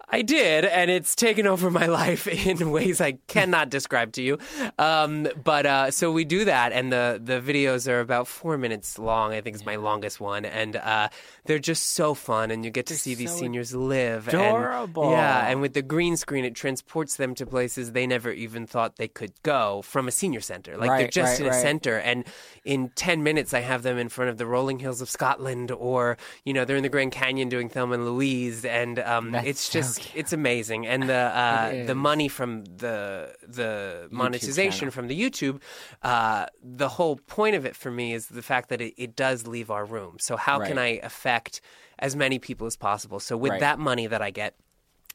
I 0.09 0.21
did, 0.21 0.65
and 0.65 0.91
it's 0.91 1.15
taken 1.15 1.47
over 1.47 1.71
my 1.71 1.85
life 2.01 2.27
in 2.27 2.71
ways 2.71 3.01
I 3.01 3.13
cannot 3.27 3.69
describe 3.69 4.13
to 4.13 4.21
you. 4.21 4.37
Um, 4.77 5.27
but 5.43 5.65
uh, 5.65 5.91
so 5.91 6.11
we 6.11 6.25
do 6.25 6.45
that, 6.45 6.71
and 6.71 6.91
the 6.91 7.19
the 7.23 7.41
videos 7.41 7.89
are 7.91 7.99
about 7.99 8.27
four 8.27 8.57
minutes 8.57 8.99
long. 8.99 9.33
I 9.33 9.41
think 9.41 9.55
it's 9.55 9.65
my 9.65 9.77
longest 9.77 10.19
one, 10.19 10.45
and 10.45 10.75
uh, 10.75 11.09
they're 11.45 11.59
just 11.59 11.93
so 11.93 12.13
fun, 12.13 12.51
and 12.51 12.63
you 12.63 12.71
get 12.71 12.85
to 12.87 12.95
see 12.95 13.15
these 13.15 13.31
so 13.31 13.37
seniors 13.37 13.75
live. 13.75 14.27
and- 14.27 14.35
adorable. 14.35 15.11
yeah, 15.11 15.47
and 15.47 15.61
with 15.61 15.73
the 15.73 15.81
green 15.81 16.17
screen, 16.17 16.45
it 16.45 16.55
transports 16.55 17.17
them 17.17 17.33
to 17.35 17.45
places 17.45 17.91
they 17.91 18.05
never 18.07 18.31
even 18.31 18.67
thought 18.67 18.97
they 18.97 19.07
could 19.07 19.33
go 19.43 19.81
from 19.81 20.07
a 20.07 20.11
senior 20.11 20.41
center. 20.41 20.77
Like 20.77 20.99
they're 20.99 21.07
just 21.07 21.33
right, 21.33 21.39
in 21.41 21.45
a 21.47 21.49
right. 21.49 21.61
center, 21.61 21.97
and 21.97 22.25
in 22.63 22.89
ten 22.95 23.23
minutes, 23.23 23.53
I 23.53 23.61
have 23.61 23.83
them 23.83 23.97
in 23.97 24.09
front 24.09 24.29
of 24.29 24.37
the 24.37 24.45
rolling 24.45 24.79
hills 24.79 25.01
of 25.01 25.09
Scotland, 25.09 25.71
or 25.71 26.17
you 26.43 26.53
know, 26.53 26.65
they're 26.65 26.77
in 26.77 26.83
the 26.83 26.89
Grand 26.89 27.11
Canyon 27.11 27.49
doing 27.49 27.69
Thelma 27.69 27.95
and 27.95 28.05
Louise, 28.05 28.65
and 28.65 28.99
um, 28.99 29.33
it's 29.35 29.69
just 29.69 29.94
it's 30.13 30.33
amazing. 30.33 30.85
And 30.87 31.03
the 31.09 31.13
uh, 31.13 31.85
the 31.85 31.95
money 31.95 32.27
from 32.27 32.65
the 32.65 33.35
the 33.47 34.07
monetization 34.11 34.79
channel. 34.79 34.91
from 34.91 35.07
the 35.07 35.19
YouTube, 35.19 35.61
uh, 36.03 36.45
the 36.61 36.89
whole 36.89 37.17
point 37.17 37.55
of 37.55 37.65
it 37.65 37.75
for 37.75 37.91
me 37.91 38.13
is 38.13 38.27
the 38.27 38.41
fact 38.41 38.69
that 38.69 38.81
it, 38.81 38.93
it 38.97 39.15
does 39.15 39.47
leave 39.47 39.69
our 39.71 39.85
room. 39.85 40.17
So 40.19 40.37
how 40.37 40.59
can 40.59 40.77
I 40.77 40.99
affect 41.03 41.61
as 41.99 42.15
many 42.15 42.39
people 42.39 42.67
as 42.67 42.75
possible? 42.75 43.19
So 43.19 43.37
with 43.37 43.51
Right. 43.51 43.59
that 43.61 43.79
money 43.79 44.07
that 44.07 44.21
I 44.21 44.31
get. 44.31 44.55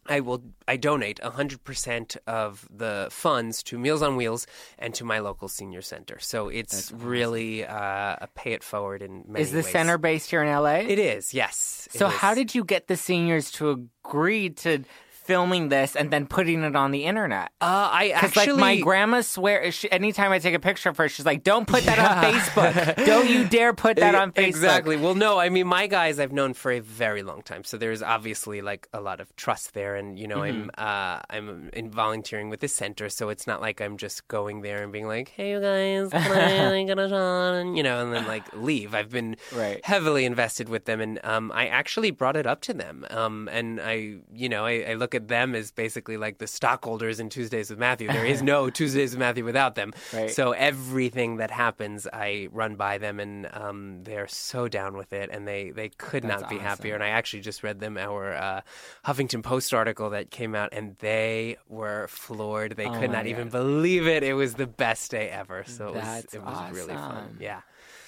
I 0.06 0.20
will. 0.20 0.42
I 0.66 0.76
donate 0.76 1.20
100% 1.20 2.16
of 2.26 2.66
the 2.74 3.08
funds 3.10 3.62
to 3.64 3.78
Meals 3.78 4.02
on 4.02 4.16
Wheels 4.16 4.46
and 4.78 4.94
to 4.94 5.04
my 5.04 5.18
local 5.18 5.48
senior 5.48 5.82
center. 5.82 6.18
So 6.20 6.48
it's 6.48 6.90
really 6.92 7.64
uh, 7.66 8.16
a 8.20 8.28
pay 8.34 8.52
it 8.52 8.64
forward 8.64 9.02
in 9.02 9.24
many 9.28 9.42
Is 9.42 9.52
the 9.52 9.58
ways. 9.58 9.70
center 9.70 9.98
based 9.98 10.30
here 10.30 10.42
in 10.42 10.48
LA? 10.48 10.76
It 10.76 10.98
is, 10.98 11.34
yes. 11.34 11.88
it 11.92 11.98
so 11.98 12.08
is. 12.08 12.14
how 12.14 12.34
did 12.34 12.54
you 12.54 12.64
get 12.64 12.86
the 12.88 12.96
seniors 12.96 13.50
to 13.52 13.70
agree 14.04 14.50
to 14.50 14.84
filming 15.31 15.69
this 15.69 15.95
and 15.97 16.11
then 16.11 16.27
putting 16.27 16.62
it 16.64 16.75
on 16.75 16.90
the 16.90 17.05
internet? 17.05 17.51
uh, 17.61 17.88
I 17.93 18.09
actually 18.11 18.53
like 18.55 18.61
my 18.61 18.81
grandma 18.81 19.21
swear, 19.21 19.71
she, 19.71 19.90
anytime 19.93 20.33
I 20.33 20.38
take 20.40 20.55
a 20.55 20.59
picture 20.59 20.88
of 20.88 20.97
her, 20.97 21.09
she's 21.09 21.25
like, 21.27 21.45
"Don't 21.45 21.66
put 21.66 21.85
that 21.85 21.99
on 21.99 22.23
Facebook. 22.25 23.07
Don't 23.07 23.29
you 23.31 23.45
dare 23.57 23.73
put 23.73 23.97
that 23.99 24.14
on 24.14 24.33
Facebook." 24.33 24.47
Exactly. 24.49 24.97
Well, 24.97 25.14
no, 25.14 25.38
I 25.38 25.49
mean, 25.49 25.66
my 25.66 25.87
guys 25.87 26.19
I've 26.19 26.33
known 26.33 26.55
for 26.55 26.73
a 26.73 26.81
very 26.81 27.23
long 27.23 27.43
time, 27.43 27.62
so 27.64 27.77
there's 27.77 28.03
obviously 28.03 28.61
like 28.62 28.88
a 28.93 29.01
lot 29.01 29.21
of 29.21 29.35
trust 29.37 29.75
there, 29.75 29.95
and 29.97 30.19
you 30.19 30.27
know, 30.27 30.38
Mm-hmm. 30.40 30.71
I'm 30.79 30.87
uh, 30.88 31.21
I'm 31.29 31.90
volunteering 31.90 32.49
with 32.51 32.61
the 32.61 32.69
center, 32.69 33.09
so 33.09 33.29
it's 33.29 33.47
not 33.47 33.61
like 33.61 33.81
I'm 33.81 33.97
just 33.99 34.27
going 34.29 34.62
there 34.62 34.83
and 34.83 34.90
being 34.93 35.07
like, 35.07 35.29
"Hey, 35.29 35.51
you 35.53 35.61
guys, 35.61 36.11
can 36.25 36.73
I 36.75 36.85
get 36.85 36.99
a 36.99 37.09
shot?" 37.09 37.55
and 37.61 37.77
you 37.77 37.83
know, 37.83 38.03
and 38.03 38.12
then 38.12 38.27
like 38.27 38.45
leave. 38.55 38.95
I've 38.95 39.11
been 39.11 39.37
Right. 39.55 39.85
heavily 39.85 40.25
invested 40.25 40.69
with 40.69 40.85
them, 40.87 41.01
and 41.01 41.21
um, 41.25 41.53
I 41.55 41.66
actually 41.69 42.11
brought 42.11 42.37
it 42.37 42.47
up 42.47 42.62
to 42.62 42.75
them, 42.75 43.05
um, 43.11 43.49
and 43.53 43.81
I, 43.81 44.16
you 44.33 44.49
know, 44.49 44.64
I, 44.64 44.85
I 44.90 44.95
look 44.95 45.14
at 45.14 45.19
them 45.28 45.54
as 45.54 45.70
basically 45.70 46.16
like 46.16 46.38
the 46.38 46.46
stockholders 46.46 47.20
in 47.20 47.28
Tuesdays 47.28 47.70
with 47.70 47.78
Matthew. 47.78 48.09
There 48.09 48.24
is 48.24 48.42
no 48.54 48.70
Tuesdays 48.70 49.11
with 49.12 49.18
Matthew 49.18 49.44
without 49.44 49.74
them. 49.74 49.92
Right. 50.12 50.30
So 50.30 50.52
everything 50.52 51.37
that 51.37 51.50
happens, 51.50 52.06
I 52.12 52.48
run 52.52 52.76
by 52.76 52.98
them, 52.98 53.20
and 53.20 53.48
um, 53.52 54.04
they're 54.04 54.28
so 54.28 54.68
down 54.68 54.96
with 54.96 55.12
it, 55.12 55.30
and 55.33 55.46
they 55.46 55.70
they 55.70 55.88
could 55.90 56.22
That's 56.24 56.42
not 56.42 56.50
be 56.50 56.56
awesome. 56.56 56.66
happier. 56.66 56.94
And 56.94 57.04
I 57.04 57.09
actually 57.09 57.40
just 57.40 57.62
read 57.62 57.80
them 57.80 57.96
our 57.96 58.35
uh, 58.35 58.61
Huffington 59.06 59.42
Post 59.42 59.72
article 59.74 60.11
that 60.11 60.30
came 60.30 60.54
out, 60.54 60.70
and 60.72 60.96
they 60.98 61.56
were 61.68 62.06
floored. 62.09 62.76
They 62.76 62.87
Oh 62.87 62.98
could 62.98 63.11
not 63.11 63.26
even 63.26 63.48
believe 63.48 64.06
it. 64.06 64.22
It 64.22 64.35
was 64.35 64.54
the 64.54 64.66
best 64.66 65.11
day 65.11 65.28
ever. 65.28 65.64
So 65.66 65.88
it 65.88 65.94
was 65.94 66.04
That's 66.04 66.35
it 66.35 66.42
was 66.42 66.72
really 66.72 66.94
fun. 66.94 67.37
Yeah. 67.40 67.61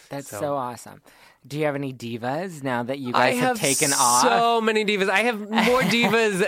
That's 0.09 0.29
So- 0.29 0.41
so, 0.41 0.55
awesome. 0.57 1.01
Do 1.45 1.59
you 1.59 1.65
have 1.65 1.75
any 1.75 1.93
divas 1.93 2.63
now 2.63 2.85
that 2.85 3.01
you 3.01 3.13
guys 3.13 3.37
have 3.41 3.59
taken 3.59 3.89
so 3.89 3.97
off? 3.99 4.23
So 4.23 4.61
many 4.61 4.85
divas. 4.85 5.09
I 5.11 5.23
have 5.23 5.41
more 5.41 5.83
divas 5.83 6.47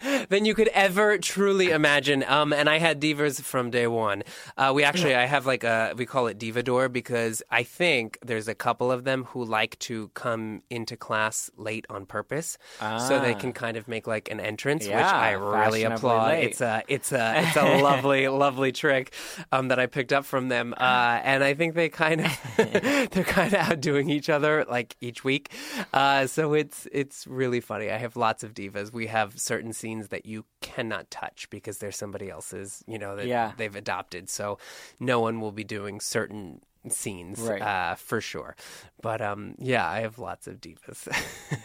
uh, 0.02 0.24
than 0.30 0.46
you 0.46 0.54
could 0.54 0.68
ever 0.68 1.18
truly 1.18 1.70
imagine. 1.72 2.24
Um, 2.26 2.54
and 2.54 2.66
I 2.66 2.78
had 2.78 3.02
divas 3.02 3.42
from 3.42 3.70
day 3.70 3.86
one. 3.86 4.22
Uh, 4.56 4.72
we 4.74 4.82
actually, 4.82 5.14
I 5.14 5.26
have 5.26 5.44
like 5.44 5.62
a, 5.62 5.92
we 5.94 6.06
call 6.06 6.26
it 6.26 6.38
Divador 6.38 6.90
because 6.90 7.42
I 7.50 7.64
think 7.64 8.18
there's 8.24 8.48
a 8.48 8.54
couple 8.54 8.90
of 8.90 9.04
them 9.04 9.24
who 9.24 9.44
like 9.44 9.78
to 9.80 10.08
come 10.14 10.62
into 10.70 10.96
class 10.96 11.50
late 11.58 11.84
on 11.90 12.06
purpose, 12.06 12.56
so 12.80 13.20
they 13.20 13.34
Ah. 13.34 13.38
can 13.38 13.52
kind 13.52 13.76
of 13.76 13.88
make 13.88 14.06
like 14.06 14.30
an 14.30 14.40
entrance, 14.40 14.86
which 14.86 14.94
I 14.94 15.32
really 15.32 15.82
applaud. 15.82 16.28
late. 16.28 16.44
It's 16.44 16.62
a, 16.62 16.82
it's 16.88 17.12
a, 17.12 17.34
it's 17.46 17.56
a 17.56 17.76
lovely, 17.82 18.26
lovely 18.28 18.72
trick 18.72 19.12
um, 19.52 19.68
that 19.68 19.78
I 19.78 19.84
picked 19.84 20.14
up 20.14 20.24
from 20.24 20.48
them, 20.48 20.72
uh, 20.78 21.20
and 21.22 21.44
I 21.44 21.52
think 21.52 21.74
they 21.74 21.90
kind 21.90 22.22
of, 22.22 22.38
they're 22.56 23.24
kind 23.24 23.52
of 23.52 23.60
outdoing 23.60 24.08
each 24.08 24.29
other 24.30 24.64
like 24.68 24.96
each 25.00 25.24
week. 25.24 25.52
Uh, 25.92 26.26
so 26.26 26.54
it's 26.54 26.86
it's 26.92 27.26
really 27.26 27.60
funny. 27.60 27.90
I 27.90 27.98
have 27.98 28.16
lots 28.16 28.42
of 28.44 28.54
divas. 28.54 28.92
We 28.92 29.08
have 29.08 29.38
certain 29.38 29.72
scenes 29.72 30.08
that 30.08 30.24
you 30.26 30.44
cannot 30.60 31.10
touch 31.10 31.48
because 31.50 31.78
they're 31.78 31.92
somebody 31.92 32.30
else's, 32.30 32.82
you 32.86 32.98
know, 32.98 33.16
that 33.16 33.26
Yeah. 33.26 33.52
they've 33.56 33.74
adopted. 33.76 34.28
So 34.30 34.58
no 34.98 35.20
one 35.20 35.40
will 35.40 35.52
be 35.52 35.64
doing 35.64 36.00
certain 36.00 36.60
scenes 36.88 37.40
Right. 37.40 37.60
uh, 37.60 37.94
for 37.96 38.22
sure. 38.22 38.56
But 39.02 39.20
um, 39.20 39.54
yeah, 39.58 39.86
I 39.86 40.00
have 40.00 40.18
lots 40.18 40.46
of 40.46 40.60
divas, 40.62 41.06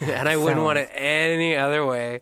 and 0.00 0.28
I 0.28 0.36
wouldn't 0.36 0.60
want 0.62 0.78
it 0.78 0.90
any 0.92 1.56
other 1.56 1.86
way. 1.86 2.20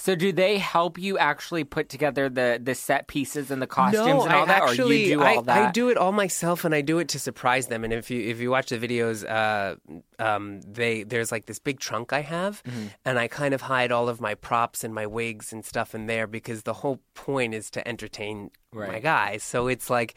So 0.00 0.14
do 0.14 0.32
they 0.32 0.56
help 0.56 0.96
you 0.98 1.18
actually 1.18 1.64
put 1.64 1.90
together 1.90 2.30
the 2.30 2.58
the 2.62 2.74
set 2.74 3.06
pieces 3.06 3.50
and 3.50 3.60
the 3.60 3.66
costumes 3.66 4.06
no, 4.06 4.22
and 4.22 4.32
all 4.32 4.42
I 4.44 4.46
that, 4.46 4.62
actually, 4.62 5.04
or 5.04 5.08
you 5.08 5.14
do 5.16 5.22
I, 5.22 5.36
all 5.36 5.42
that? 5.42 5.68
I 5.68 5.70
do 5.72 5.90
it 5.90 5.98
all 5.98 6.12
myself, 6.12 6.64
and 6.64 6.74
I 6.74 6.80
do 6.80 6.98
it 7.00 7.08
to 7.08 7.18
surprise 7.18 7.66
them. 7.66 7.84
And 7.84 7.92
if 7.92 8.10
you 8.10 8.20
if 8.22 8.40
you 8.40 8.50
watch 8.50 8.70
the 8.70 8.78
videos, 8.78 9.28
uh, 9.28 9.76
um, 10.18 10.62
they 10.62 11.02
there's 11.02 11.30
like 11.30 11.44
this 11.44 11.58
big 11.58 11.80
trunk 11.80 12.12
I 12.14 12.22
have, 12.22 12.62
Mm-hmm. 12.62 12.86
and 13.04 13.18
I 13.18 13.28
kind 13.28 13.52
of 13.52 13.60
hide 13.60 13.92
all 13.92 14.08
of 14.08 14.20
my 14.20 14.34
props 14.34 14.84
and 14.84 14.94
my 14.94 15.06
wigs 15.06 15.52
and 15.52 15.64
stuff 15.64 15.94
in 15.94 16.06
there 16.06 16.26
because 16.26 16.62
the 16.62 16.74
whole 16.74 17.00
point 17.14 17.52
is 17.54 17.70
to 17.72 17.86
entertain 17.86 18.50
my 18.72 19.00
guys. 19.00 19.42
So 19.42 19.68
it's 19.68 19.90
like 19.90 20.14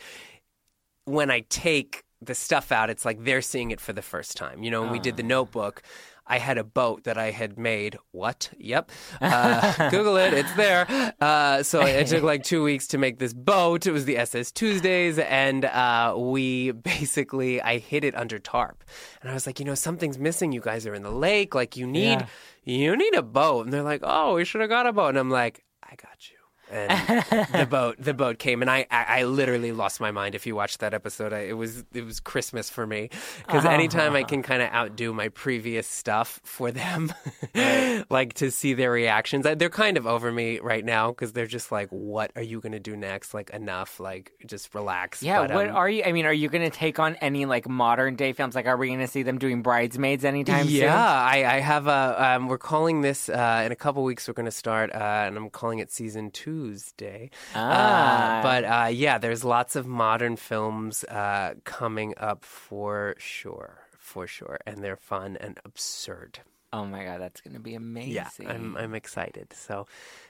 when 1.06 1.30
I 1.30 1.42
take 1.50 2.04
the 2.22 2.36
stuff 2.36 2.72
out, 2.72 2.90
it's 2.90 3.04
like 3.04 3.26
they're 3.26 3.42
seeing 3.42 3.72
it 3.72 3.82
for 3.82 3.92
the 3.92 4.02
first 4.02 4.38
time. 4.38 4.64
You 4.64 4.72
know, 4.72 4.82
when 4.82 4.92
we 4.92 5.00
did 5.00 5.18
the 5.18 5.24
Notebook. 5.24 5.82
I 6.26 6.38
had 6.38 6.58
a 6.58 6.64
boat 6.64 7.04
that 7.04 7.18
I 7.18 7.32
had 7.32 7.58
made. 7.58 7.98
What? 8.12 8.50
Yep. 8.58 8.92
Uh, 9.22 9.90
Google 9.90 10.18
it. 10.18 10.34
It's 10.34 10.54
there. 10.54 10.86
Uh, 11.20 11.64
so 11.64 11.82
it 11.82 12.08
took 12.14 12.24
like 12.24 12.44
two 12.44 12.64
weeks 12.64 12.88
to 12.88 12.98
make 12.98 13.20
this 13.20 13.34
boat. 13.34 13.88
It 13.88 13.92
was 13.92 14.06
the 14.06 14.18
SS 14.18 14.52
Tuesdays, 14.52 15.18
and 15.18 15.66
uh, 15.66 16.14
we 16.18 16.72
basically 16.72 17.62
I 17.62 17.78
hid 17.78 18.04
it 18.04 18.16
under 18.16 18.38
tarp. 18.38 18.84
And 19.22 19.32
I 19.32 19.34
was 19.34 19.48
like, 19.48 19.60
you 19.60 19.66
know, 19.66 19.76
something's 19.76 20.20
missing. 20.20 20.52
You 20.52 20.62
guys 20.62 20.86
are 20.86 20.94
in 20.94 21.04
the 21.04 21.12
lake. 21.12 21.56
Like 21.56 21.78
you 21.78 21.88
need, 21.88 22.26
you 22.64 22.96
need 22.96 23.16
a 23.16 23.24
boat. 23.24 23.66
And 23.66 23.74
they're 23.74 23.82
like, 23.84 24.02
oh, 24.04 24.36
we 24.36 24.46
should 24.46 24.62
have 24.62 24.70
got 24.70 24.86
a 24.88 24.94
boat. 24.94 25.10
And 25.10 25.18
I'm 25.20 25.30
like, 25.32 25.64
I 25.82 25.96
got 25.96 26.30
you. 26.30 26.38
And 26.74 27.48
the 27.54 27.66
boat, 27.70 27.96
the 28.00 28.14
boat 28.14 28.40
came, 28.40 28.62
and 28.62 28.70
I, 28.70 28.86
I, 28.90 29.20
I 29.20 29.24
literally 29.24 29.72
lost 29.72 30.00
my 30.00 30.12
mind. 30.12 30.36
If 30.36 30.46
you 30.46 30.56
watched 30.56 30.80
that 30.80 30.94
episode, 30.94 31.34
I, 31.34 31.42
it 31.42 31.58
was, 31.58 31.84
it 31.94 32.06
was 32.06 32.20
Christmas 32.20 32.70
for 32.70 32.86
me 32.86 33.10
because 33.46 33.66
anytime 33.66 34.16
I 34.16 34.24
can 34.34 34.42
kind 34.42 34.62
of 34.62 34.70
outdo 34.72 35.14
my 35.14 35.30
previous 35.30 35.88
stuff 35.88 36.40
for 36.44 36.72
them, 36.72 37.14
like 38.10 38.34
to 38.36 38.52
see 38.52 38.74
their 38.74 38.92
reactions, 38.92 39.46
they're 39.56 39.70
kind 39.70 39.98
of 39.98 40.08
over 40.08 40.32
me 40.32 40.60
right 40.60 40.84
now 40.84 41.12
because 41.12 41.34
they're 41.34 41.48
just 41.48 41.72
like, 41.72 41.90
"What 41.90 42.32
are 42.36 42.42
you 42.42 42.60
gonna 42.60 42.80
do 42.80 42.96
next? 42.96 43.34
Like, 43.34 43.50
enough. 43.52 44.00
Like, 44.00 44.34
just 44.46 44.74
relax." 44.74 45.24
yeah, 45.24 45.42
But, 45.42 45.54
what 45.54 45.70
um, 45.70 45.76
are 45.76 45.90
you? 45.90 46.04
I 46.06 46.12
mean, 46.12 46.26
are 46.26 46.34
you 46.34 46.50
going 46.50 46.70
to 46.70 46.76
take 46.76 47.00
on 47.00 47.16
any 47.16 47.46
like 47.46 47.68
modern 47.68 48.16
day 48.16 48.34
films? 48.34 48.56
Like, 48.56 48.66
are 48.66 48.78
we 48.78 48.88
going 48.88 49.00
to 49.00 49.08
see 49.08 49.24
them 49.24 49.38
doing 49.38 49.62
bridesmaids 49.62 50.26
anytime 50.26 50.66
soon? 50.66 50.76
Yeah, 50.76 51.04
I, 51.04 51.56
I 51.56 51.60
have 51.60 51.88
a. 51.88 52.16
Um, 52.36 52.48
we're 52.48 52.58
calling 52.58 53.02
this 53.02 53.30
uh, 53.30 53.64
in 53.66 53.72
a 53.72 53.76
couple 53.76 54.04
weeks. 54.04 54.28
We're 54.28 54.34
going 54.34 54.46
to 54.46 54.52
start, 54.52 54.92
uh, 54.94 54.98
and 54.98 55.38
I'm 55.38 55.50
calling 55.50 55.80
it 55.80 55.92
season 55.92 56.32
Tuesday. 56.64 57.30
Ah. 57.56 58.40
Uh, 58.40 58.44
but 58.44 58.64
uh, 58.64 58.88
yeah, 58.88 59.18
there's 59.18 59.44
lots 59.44 59.76
of 59.76 59.86
modern 59.88 60.36
films 60.36 61.04
uh, 61.06 61.56
coming 61.64 62.14
up 62.18 62.46
for 62.46 63.16
sure, 63.18 63.80
for 63.98 64.28
sure, 64.28 64.60
and 64.66 64.84
they're 64.84 64.96
fun 64.96 65.38
and 65.40 65.60
absurd. 65.66 66.40
Oh 66.72 66.86
my 66.86 67.04
god, 67.04 67.22
that's 67.22 67.42
going 67.42 67.54
to 67.54 67.60
be 67.60 67.76
amazing. 67.76 68.14
Yeah, 68.14 68.30
I'm 68.48 68.76
I'm 68.78 68.96
excited. 68.96 69.54
So 69.54 69.86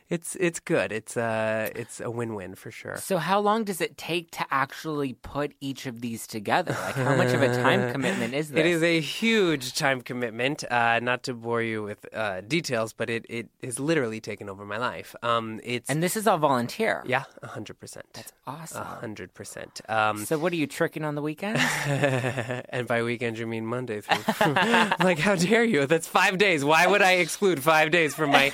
it's 0.09 0.35
it's 0.39 0.59
good. 0.59 0.91
It's 0.91 1.15
uh 1.17 1.69
it's 1.75 1.99
a 1.99 2.09
win-win 2.11 2.55
for 2.55 2.71
sure. 2.71 2.97
So 2.97 3.17
how 3.17 3.39
long 3.39 3.63
does 3.63 3.81
it 3.81 3.97
take 3.97 4.31
to 4.31 4.45
actually 4.51 5.13
put 5.13 5.53
each 5.61 5.85
of 5.85 6.01
these 6.01 6.27
together? 6.27 6.71
Like 6.85 6.95
how 6.95 7.15
much 7.15 7.33
of 7.33 7.41
a 7.41 7.53
time 7.55 7.91
commitment 7.95 8.33
is 8.33 8.49
this? 8.49 8.59
It 8.59 8.65
is 8.65 8.83
a 8.83 8.99
huge 8.99 9.75
time 9.75 10.01
commitment. 10.01 10.63
Uh, 10.69 10.99
not 10.99 11.23
to 11.23 11.33
bore 11.33 11.61
you 11.61 11.83
with 11.83 12.05
uh, 12.13 12.41
details, 12.41 12.93
but 12.93 13.09
it, 13.09 13.25
it 13.29 13.47
has 13.63 13.79
literally 13.79 14.19
taken 14.19 14.49
over 14.49 14.65
my 14.65 14.77
life. 14.77 15.15
Um, 15.23 15.59
it's 15.63 15.89
and 15.89 16.01
this 16.03 16.15
is 16.15 16.27
all 16.27 16.37
volunteer. 16.37 17.03
yeah, 17.05 17.23
hundred 17.43 17.79
percent. 17.79 18.05
That's 18.13 18.31
Awesome. 18.45 18.83
hundred 18.85 19.33
percent. 19.33 19.81
Um, 19.89 20.25
So 20.25 20.37
what 20.37 20.51
are 20.53 20.57
you 20.57 20.67
tricking 20.67 21.03
on 21.05 21.15
the 21.15 21.21
weekends? 21.21 21.61
and 21.85 22.87
by 22.87 23.03
weekend 23.03 23.37
you 23.37 23.47
mean 23.47 23.65
Monday 23.65 24.01
through. 24.01 24.53
like, 24.99 25.19
how 25.19 25.35
dare 25.35 25.63
you? 25.63 25.85
That's 25.85 26.07
five 26.07 26.37
days. 26.37 26.63
Why 26.65 26.85
would 26.87 27.01
I 27.01 27.13
exclude 27.13 27.61
five 27.63 27.91
days 27.91 28.13
from 28.15 28.31
my 28.31 28.49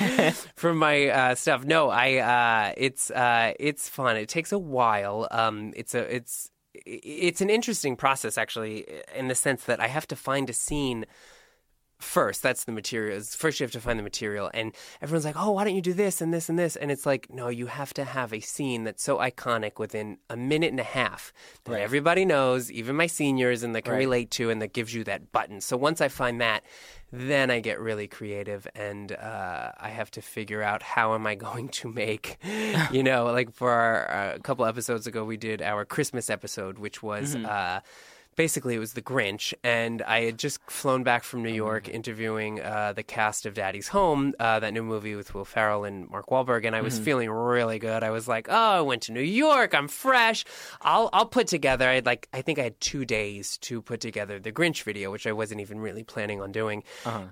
from 0.56 0.78
my 0.78 1.08
uh, 1.10 1.36
stuff? 1.50 1.66
No, 1.66 1.90
I. 1.90 2.18
Uh, 2.18 2.74
it's 2.78 3.10
uh, 3.12 3.54
it's 3.60 3.90
fun. 3.90 4.18
It 4.18 4.30
takes 4.30 4.52
a 4.52 4.60
while. 4.60 5.28
Um, 5.32 5.74
it's 5.76 5.96
a 5.96 6.16
it's 6.16 6.52
it's 6.74 7.42
an 7.42 7.50
interesting 7.50 7.96
process 7.96 8.38
actually, 8.38 8.86
in 9.16 9.28
the 9.28 9.36
sense 9.36 9.66
that 9.66 9.80
I 9.80 9.88
have 9.88 10.08
to 10.08 10.16
find 10.16 10.50
a 10.50 10.54
scene 10.54 11.06
first 12.00 12.42
that's 12.42 12.64
the 12.64 12.72
materials 12.72 13.36
first 13.36 13.60
you 13.60 13.66
have 13.66 13.72
to 13.72 13.80
find 13.82 14.00
the 14.00 14.04
material 14.04 14.50
and 14.54 14.74
everyone's 15.02 15.26
like 15.26 15.36
oh 15.38 15.52
why 15.52 15.66
don't 15.66 15.76
you 15.76 15.82
do 15.82 15.92
this 15.94 16.22
and 16.22 16.34
this 16.34 16.48
and 16.48 16.58
this 16.58 16.78
and 16.78 16.92
it's 16.92 17.06
like 17.06 17.28
no 17.30 17.50
you 17.50 17.68
have 17.68 17.94
to 17.94 18.06
have 18.06 18.34
a 18.34 18.40
scene 18.40 18.86
that's 18.86 19.04
so 19.04 19.18
iconic 19.18 19.78
within 19.80 20.18
a 20.30 20.38
minute 20.38 20.72
and 20.72 20.80
a 20.80 20.84
half 20.84 21.34
that 21.66 21.74
Right. 21.74 21.82
everybody 21.82 22.24
knows 22.24 22.72
even 22.72 22.96
my 22.96 23.08
seniors 23.08 23.64
and 23.64 23.76
that 23.76 23.82
can 23.84 23.94
Right. 23.94 24.00
relate 24.00 24.32
to 24.32 24.50
and 24.50 24.62
that 24.62 24.72
gives 24.72 24.94
you 24.94 25.04
that 25.04 25.34
button 25.34 25.60
so 25.60 25.76
once 25.76 26.00
i 26.00 26.08
find 26.08 26.40
that 26.40 26.64
then 27.12 27.52
i 27.52 27.60
get 27.60 27.80
really 27.82 28.08
creative 28.08 28.66
and 28.76 29.12
uh, 29.12 29.72
i 29.78 29.90
have 29.90 30.10
to 30.12 30.22
figure 30.22 30.64
out 30.64 30.82
how 30.82 31.14
am 31.16 31.28
i 31.28 31.36
going 31.48 31.68
to 31.70 31.90
make 31.92 32.38
you 32.92 33.04
know 33.04 33.26
like 33.26 33.52
for 33.54 33.72
our 33.72 34.10
uh, 34.10 34.36
a 34.36 34.40
couple 34.40 34.64
episodes 34.66 35.06
ago 35.06 35.26
we 35.26 35.36
did 35.36 35.62
our 35.62 35.84
christmas 35.84 36.30
episode 36.30 36.80
which 36.80 37.04
was 37.04 37.36
uh, 37.36 37.82
basically 38.40 38.74
it 38.74 38.80
was 38.80 38.94
the 38.94 39.02
Grinch, 39.02 39.54
and 39.66 40.02
I 40.04 40.22
had 40.22 40.40
just 40.40 40.62
flown 40.72 41.04
back 41.04 41.26
from 41.26 41.44
New 41.44 41.52
York 41.52 41.90
interviewing 41.90 42.62
uh, 42.62 42.94
the 42.94 43.04
cast 43.04 43.46
of 43.46 43.54
Daddy's 43.54 43.90
Home, 43.90 44.34
uh, 44.40 44.62
that 44.62 44.72
new 44.72 44.82
movie 44.82 45.14
with 45.14 45.34
Will 45.34 45.44
Ferrell 45.44 45.84
and 45.84 46.10
Mark 46.10 46.28
Wahlberg, 46.28 46.66
and 46.66 46.74
I 46.74 46.80
was 46.80 46.98
feeling 47.00 47.30
really 47.30 47.80
good. 47.80 48.02
I 48.02 48.12
was 48.12 48.30
like, 48.30 48.48
"Oh, 48.50 48.78
I 48.78 48.80
went 48.80 49.02
to 49.04 49.12
New 49.12 49.20
York. 49.20 49.76
I'm 49.76 49.90
fresh. 49.90 50.46
I'll 50.80 51.10
I'll 51.12 51.26
put 51.26 51.48
together. 51.48 51.90
I 51.90 51.96
had 51.96 52.06
like 52.06 52.30
I 52.32 52.42
think 52.42 52.60
I 52.60 52.64
had 52.64 52.80
two 52.80 53.04
days 53.04 53.58
to 53.58 53.82
put 53.82 54.00
together 54.00 54.40
the 54.40 54.54
Grinch 54.54 54.84
video, 54.84 55.12
which 55.12 55.28
I 55.28 55.34
wasn't 55.34 55.60
even 55.60 55.82
really 55.82 56.06
planning 56.06 56.40
on 56.42 56.54
doing, 56.54 56.84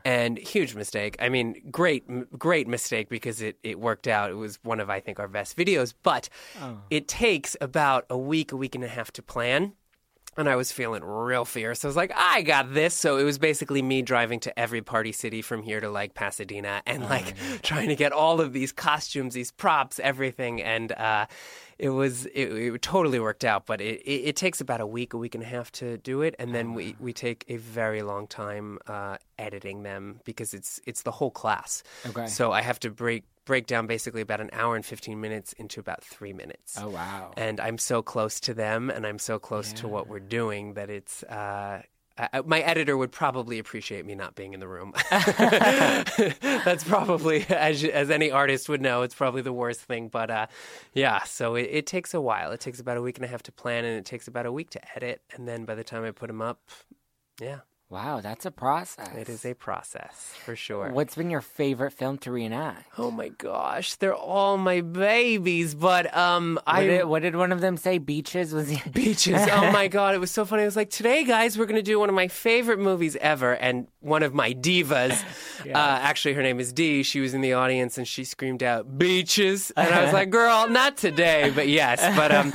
and 0.03 0.37
huge 0.37 0.75
mistake. 0.75 1.15
I 1.21 1.29
mean, 1.29 1.55
great 1.71 2.03
m- 2.09 2.27
great 2.37 2.67
mistake 2.67 3.07
because 3.07 3.41
it 3.41 3.57
it 3.63 3.79
worked 3.79 4.09
out. 4.09 4.29
It 4.29 4.35
was 4.35 4.59
one 4.63 4.81
of 4.81 4.89
I 4.89 4.99
think 4.99 5.21
our 5.21 5.29
best 5.29 5.55
videos, 5.55 5.93
but 6.03 6.27
it 6.89 7.07
takes 7.07 7.55
about 7.61 8.05
a 8.09 8.17
week, 8.17 8.51
a 8.51 8.57
week 8.57 8.75
and 8.75 8.83
a 8.83 8.89
half 8.89 9.09
to 9.13 9.21
plan 9.21 9.71
and 10.37 10.47
I 10.47 10.55
was 10.55 10.71
feeling 10.71 11.03
real 11.03 11.45
fierce. 11.45 11.83
I 11.83 11.87
was 11.87 11.95
like, 11.95 12.11
I 12.15 12.43
got 12.43 12.73
this. 12.73 12.93
So 12.93 13.17
it 13.17 13.23
was 13.23 13.37
basically 13.37 13.81
me 13.81 14.01
driving 14.03 14.39
to 14.41 14.59
every 14.59 14.81
party 14.81 15.11
city 15.11 15.41
from 15.41 15.63
here 15.63 15.79
to 15.79 15.89
like 15.89 16.13
Pasadena 16.13 16.83
and 16.85 17.03
like 17.03 17.35
trying 17.63 17.89
to 17.89 17.95
get 17.95 18.11
all 18.11 18.39
of 18.39 18.53
these 18.53 18.71
costumes, 18.71 19.33
these 19.33 19.51
props, 19.51 19.99
everything. 19.99 20.61
And 20.61 20.91
uh, 20.91 21.25
it 21.79 21.89
was, 21.89 22.27
it, 22.27 22.51
it 22.51 22.81
totally 22.81 23.19
worked 23.19 23.43
out. 23.43 23.65
But 23.65 23.81
it, 23.81 24.01
it, 24.01 24.29
it 24.29 24.35
takes 24.35 24.61
about 24.61 24.79
a 24.79 24.87
week, 24.87 25.13
a 25.13 25.17
week 25.17 25.33
and 25.33 25.43
a 25.43 25.47
half 25.47 25.71
to 25.73 25.97
do 25.97 26.21
it. 26.21 26.35
And 26.37 26.53
then 26.53 26.73
we, 26.73 26.95
we 26.99 27.13
take 27.13 27.43
a 27.47 27.57
very 27.57 28.03
long 28.03 28.27
time 28.27 28.77
uh, 28.87 29.17
editing 29.39 29.83
them 29.83 30.21
because 30.23 30.53
it's, 30.53 30.79
it's 30.85 31.01
the 31.01 31.11
whole 31.11 31.31
class. 31.31 31.81
Okay. 32.05 32.27
So 32.27 32.51
I 32.51 32.61
have 32.61 32.79
to 32.81 32.91
break, 32.91 33.23
break 33.47 33.65
down 33.65 33.87
basically 33.87 34.21
about 34.21 34.41
an 34.41 34.51
hour 34.53 34.75
and 34.75 34.85
15 34.85 35.19
minutes 35.19 35.53
into 35.53 35.79
about 35.79 36.03
three 36.03 36.33
minutes 36.33 36.77
oh 36.79 36.89
wow. 36.89 37.31
and 37.35 37.59
I'm 37.59 37.77
so 37.77 38.01
close 38.01 38.39
to 38.41 38.53
them, 38.53 38.89
and 38.89 39.05
I'm 39.05 39.19
so 39.19 39.39
close 39.39 39.73
to 39.73 39.87
what 39.87 40.07
we're 40.07 40.19
doing 40.19 40.73
that 40.73 40.89
it's. 40.89 41.23
Uh, 41.23 41.81
I, 42.19 42.41
my 42.41 42.61
editor 42.61 42.97
would 42.97 43.11
probably 43.11 43.59
appreciate 43.59 44.03
me 44.03 44.15
not 44.15 44.33
being 44.33 44.55
in 44.55 44.59
the 44.59 44.67
room. 44.67 44.93
That's 45.11 46.83
probably, 46.83 47.45
as 47.47 47.83
as 47.83 48.09
any 48.09 48.31
artist 48.31 48.67
would 48.69 48.81
know, 48.81 49.03
it's 49.03 49.13
probably 49.13 49.43
the 49.43 49.53
worst 49.53 49.81
thing. 49.81 50.07
But 50.07 50.31
uh, 50.31 50.47
yeah, 50.93 51.23
so 51.25 51.53
it, 51.53 51.69
it 51.71 51.85
takes 51.85 52.15
a 52.15 52.21
while. 52.21 52.51
It 52.51 52.59
takes 52.59 52.79
about 52.79 52.97
a 52.97 53.03
week 53.03 53.17
and 53.17 53.25
a 53.25 53.27
half 53.27 53.43
to 53.43 53.51
plan, 53.51 53.85
and 53.85 53.99
it 53.99 54.05
takes 54.05 54.27
about 54.27 54.47
a 54.47 54.51
week 54.51 54.71
to 54.71 54.95
edit, 54.95 55.21
and 55.35 55.47
then 55.47 55.65
by 55.65 55.75
the 55.75 55.83
time 55.83 56.03
I 56.05 56.11
put 56.11 56.27
them 56.27 56.41
up, 56.41 56.59
yeah, 57.39 57.59
Wow, 57.89 58.19
that's 58.19 58.45
a 58.45 58.51
process. 58.51 59.15
It 59.15 59.29
is 59.29 59.45
a 59.45 59.53
process 59.53 60.33
for 60.43 60.57
sure. 60.57 60.91
What's 60.91 61.15
been 61.15 61.29
your 61.29 61.39
favorite 61.39 61.91
film 61.91 62.17
to 62.19 62.31
reenact? 62.33 62.85
Oh 62.97 63.11
my 63.11 63.29
gosh, 63.29 63.95
they're 63.95 64.13
all 64.13 64.57
my 64.57 64.81
babies. 64.81 65.73
But 65.73 66.13
um, 66.15 66.55
What 66.65 66.75
I 66.75 66.85
did, 66.85 67.05
what 67.05 67.21
did 67.21 67.37
one 67.37 67.53
of 67.53 67.61
them 67.61 67.77
say? 67.77 67.97
Beaches 67.97 68.53
was 68.53 68.67
the 68.67 68.89
beaches. 68.93 69.39
Oh 69.53 69.71
my 69.71 69.87
god, 69.97 70.15
it 70.15 70.17
was 70.17 70.31
so 70.31 70.43
funny. 70.43 70.63
I 70.63 70.65
was 70.65 70.75
like 70.75 70.89
today, 70.89 71.23
guys, 71.23 71.57
we're 71.57 71.65
gonna 71.65 71.81
do 71.81 71.97
one 71.97 72.09
of 72.09 72.15
my 72.15 72.27
favorite 72.27 72.79
movies 72.79 73.15
ever, 73.21 73.53
and 73.53 73.87
one 74.01 74.21
of 74.21 74.33
my 74.33 74.53
divas. 74.53 75.23
uh, 75.65 75.71
actually, 75.77 76.33
her 76.33 76.43
name 76.43 76.59
is 76.59 76.73
Dee. 76.73 77.03
She 77.03 77.21
was 77.21 77.33
in 77.33 77.39
the 77.39 77.53
audience 77.53 77.97
and 77.97 78.05
she 78.05 78.25
screamed 78.25 78.63
out 78.63 78.97
"beaches," 78.97 79.71
and 79.77 79.93
I 79.93 80.03
was 80.03 80.11
like, 80.11 80.29
"Girl, 80.29 80.67
not 80.67 80.97
today, 80.97 81.53
but 81.55 81.69
yes." 81.69 82.01
But 82.17 82.33
um, 82.33 82.53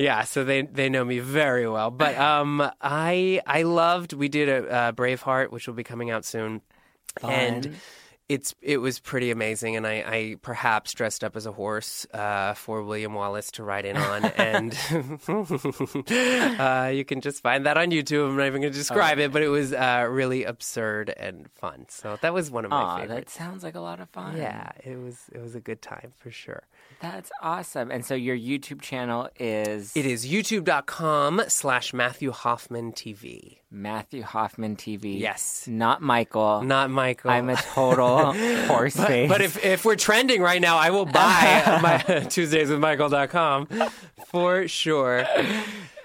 yeah. 0.00 0.24
So 0.24 0.44
they 0.44 0.62
they 0.62 0.88
know 0.88 1.04
me 1.04 1.18
very 1.18 1.68
well. 1.68 1.90
But 1.90 2.16
um, 2.30 2.62
I 2.80 3.40
I 3.46 3.62
loved. 3.62 4.12
We 4.12 4.28
did 4.28 4.48
a 4.48 4.68
uh, 4.70 4.92
Braveheart, 4.92 5.50
which 5.50 5.66
will 5.66 5.74
be 5.74 5.84
coming 5.84 6.10
out 6.10 6.24
soon, 6.24 6.62
and 7.22 7.76
it's 8.28 8.54
it 8.62 8.78
was 8.78 9.00
pretty 9.00 9.32
amazing, 9.32 9.74
and 9.74 9.84
I, 9.86 10.04
I 10.06 10.36
perhaps 10.40 10.92
dressed 10.94 11.24
up 11.24 11.34
as 11.34 11.46
a 11.46 11.52
horse 11.52 12.06
uh, 12.14 12.54
for 12.54 12.82
William 12.84 13.12
Wallace 13.14 13.50
to 13.52 13.64
ride 13.64 13.84
in 13.84 13.96
on, 13.96 14.24
and 14.36 14.72
uh, 16.08 16.90
you 16.94 17.04
can 17.04 17.20
just 17.20 17.42
find 17.42 17.66
that 17.66 17.76
on 17.76 17.90
YouTube. 17.90 18.28
I'm 18.28 18.36
not 18.36 18.46
even 18.46 18.60
going 18.60 18.72
to 18.72 18.78
describe 18.78 19.18
Oh. 19.18 19.22
it, 19.22 19.32
but 19.32 19.42
it 19.42 19.48
was 19.48 19.72
uh, 19.72 20.06
really 20.08 20.44
absurd 20.44 21.10
and 21.16 21.50
fun. 21.56 21.86
So 21.88 22.18
that 22.22 22.32
was 22.32 22.50
one 22.52 22.64
of 22.64 22.70
my 22.70 22.76
Aw, 22.76 23.06
that 23.06 23.30
sounds 23.30 23.62
like 23.64 23.74
a 23.74 23.80
lot 23.80 24.00
of 24.00 24.08
fun. 24.10 24.36
Yeah, 24.36 24.70
it 24.84 24.96
was 24.96 25.18
it 25.32 25.40
was 25.40 25.54
a 25.54 25.60
good 25.60 25.82
time 25.82 26.12
for 26.18 26.30
sure. 26.30 26.62
That's 27.00 27.30
awesome. 27.42 27.90
And 27.90 28.04
so 28.04 28.14
your 28.14 28.36
YouTube 28.36 28.82
channel 28.82 29.28
is 29.38 29.96
It 29.96 30.04
is 30.06 30.26
youtube.com 30.26 31.42
slash 31.48 31.94
Matthew 31.94 32.30
Hoffman 32.30 32.92
TV. 32.92 33.58
Matthew 33.70 34.22
Hoffman 34.22 34.76
TV. 34.76 35.18
Yes. 35.18 35.66
Not 35.68 36.02
Michael. 36.02 36.62
Not 36.62 36.90
Michael. 36.90 37.30
I'm 37.30 37.48
a 37.48 37.56
total 37.56 38.32
horse 38.66 38.96
face. 38.96 39.28
But 39.28 39.40
if, 39.40 39.64
if 39.64 39.84
we're 39.84 39.96
trending 39.96 40.42
right 40.42 40.60
now, 40.60 40.76
I 40.76 40.90
will 40.90 41.06
buy 41.06 41.78
my 41.82 41.98
Tuesdayswithmichael.com 42.06 43.68
for 44.26 44.66
sure. 44.68 45.24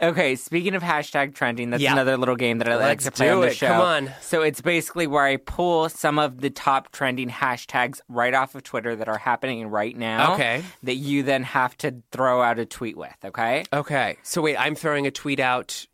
Okay, 0.02 0.36
speaking 0.36 0.76
of 0.76 0.84
hashtag 0.84 1.34
trending, 1.36 1.70
that's 1.70 1.82
Yeah. 1.82 1.94
another 1.94 2.18
little 2.18 2.36
game 2.36 2.58
that 2.60 2.68
I 2.70 2.76
like 2.76 2.84
Let's 2.86 3.06
to 3.06 3.12
play 3.12 3.28
do 3.28 3.36
on 3.36 3.42
the 3.42 3.48
it. 3.48 3.56
show. 3.56 3.68
Come 3.68 3.82
on. 3.82 4.12
So 4.22 4.42
it's 4.42 4.62
basically 4.62 5.08
where 5.08 5.24
I 5.24 5.38
pull 5.38 5.90
some 5.90 6.20
of 6.20 6.42
the 6.42 6.50
top 6.50 6.92
trending 6.92 7.30
hashtags 7.30 8.02
right 8.10 8.34
off 8.34 8.56
of 8.56 8.64
Twitter 8.64 8.96
that 8.96 9.08
are 9.08 9.18
happening 9.18 9.68
right 9.68 9.96
now. 9.96 10.34
Okay. 10.34 10.64
That 10.84 10.96
you 10.96 11.24
then 11.24 11.44
have 11.44 11.78
to 11.80 11.96
throw 12.12 12.42
out 12.42 12.60
a 12.60 12.66
tweet 12.66 12.98
with, 12.98 13.16
okay? 13.24 13.64
Okay. 13.72 14.18
So 14.24 14.42
wait, 14.42 14.58
I'm 14.58 14.76
throwing 14.76 15.08
a 15.08 15.12
tweet 15.12 15.40
out, 15.40 15.86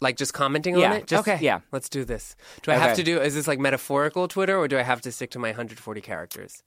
like 0.00 0.16
just 0.16 0.34
commenting 0.34 0.76
Yeah, 0.76 0.90
on 0.90 0.96
it? 0.96 1.06
just- 1.06 1.26
okay. 1.26 1.38
yeah. 1.40 1.60
Let's 1.72 1.88
do 1.88 2.04
this. 2.04 2.36
Do 2.62 2.72
I 2.72 2.74
have 2.76 2.96
to 2.96 3.02
do, 3.02 3.20
is 3.20 3.34
this 3.34 3.46
like 3.46 3.58
metaphorical 3.58 4.26
Twitter 4.28 4.58
or 4.58 4.68
do 4.68 4.78
I 4.78 4.82
have 4.82 5.00
to 5.02 5.12
stick 5.12 5.30
to 5.32 5.38
my 5.38 5.48
140 5.48 6.00
characters? 6.00 6.62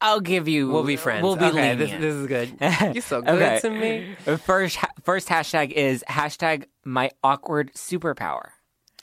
I'll 0.00 0.20
give 0.20 0.48
you. 0.48 0.68
We'll 0.70 0.84
be 0.84 0.96
friends. 0.96 1.22
We'll 1.22 1.36
be 1.36 1.46
okay, 1.46 1.74
lenient. 1.74 1.78
this, 1.78 1.90
this 1.92 2.14
is 2.14 2.26
good. 2.26 2.56
You're 2.94 3.02
so 3.02 3.22
good 3.22 3.30
Okay. 3.40 3.60
to 3.60 3.70
me. 3.70 4.36
First, 4.38 4.76
ha- 4.76 4.92
first 5.02 5.28
hashtag 5.28 5.72
is 5.72 6.04
hashtag 6.08 6.64
my 6.84 7.10
awkward 7.22 7.72
superpower. 7.74 8.50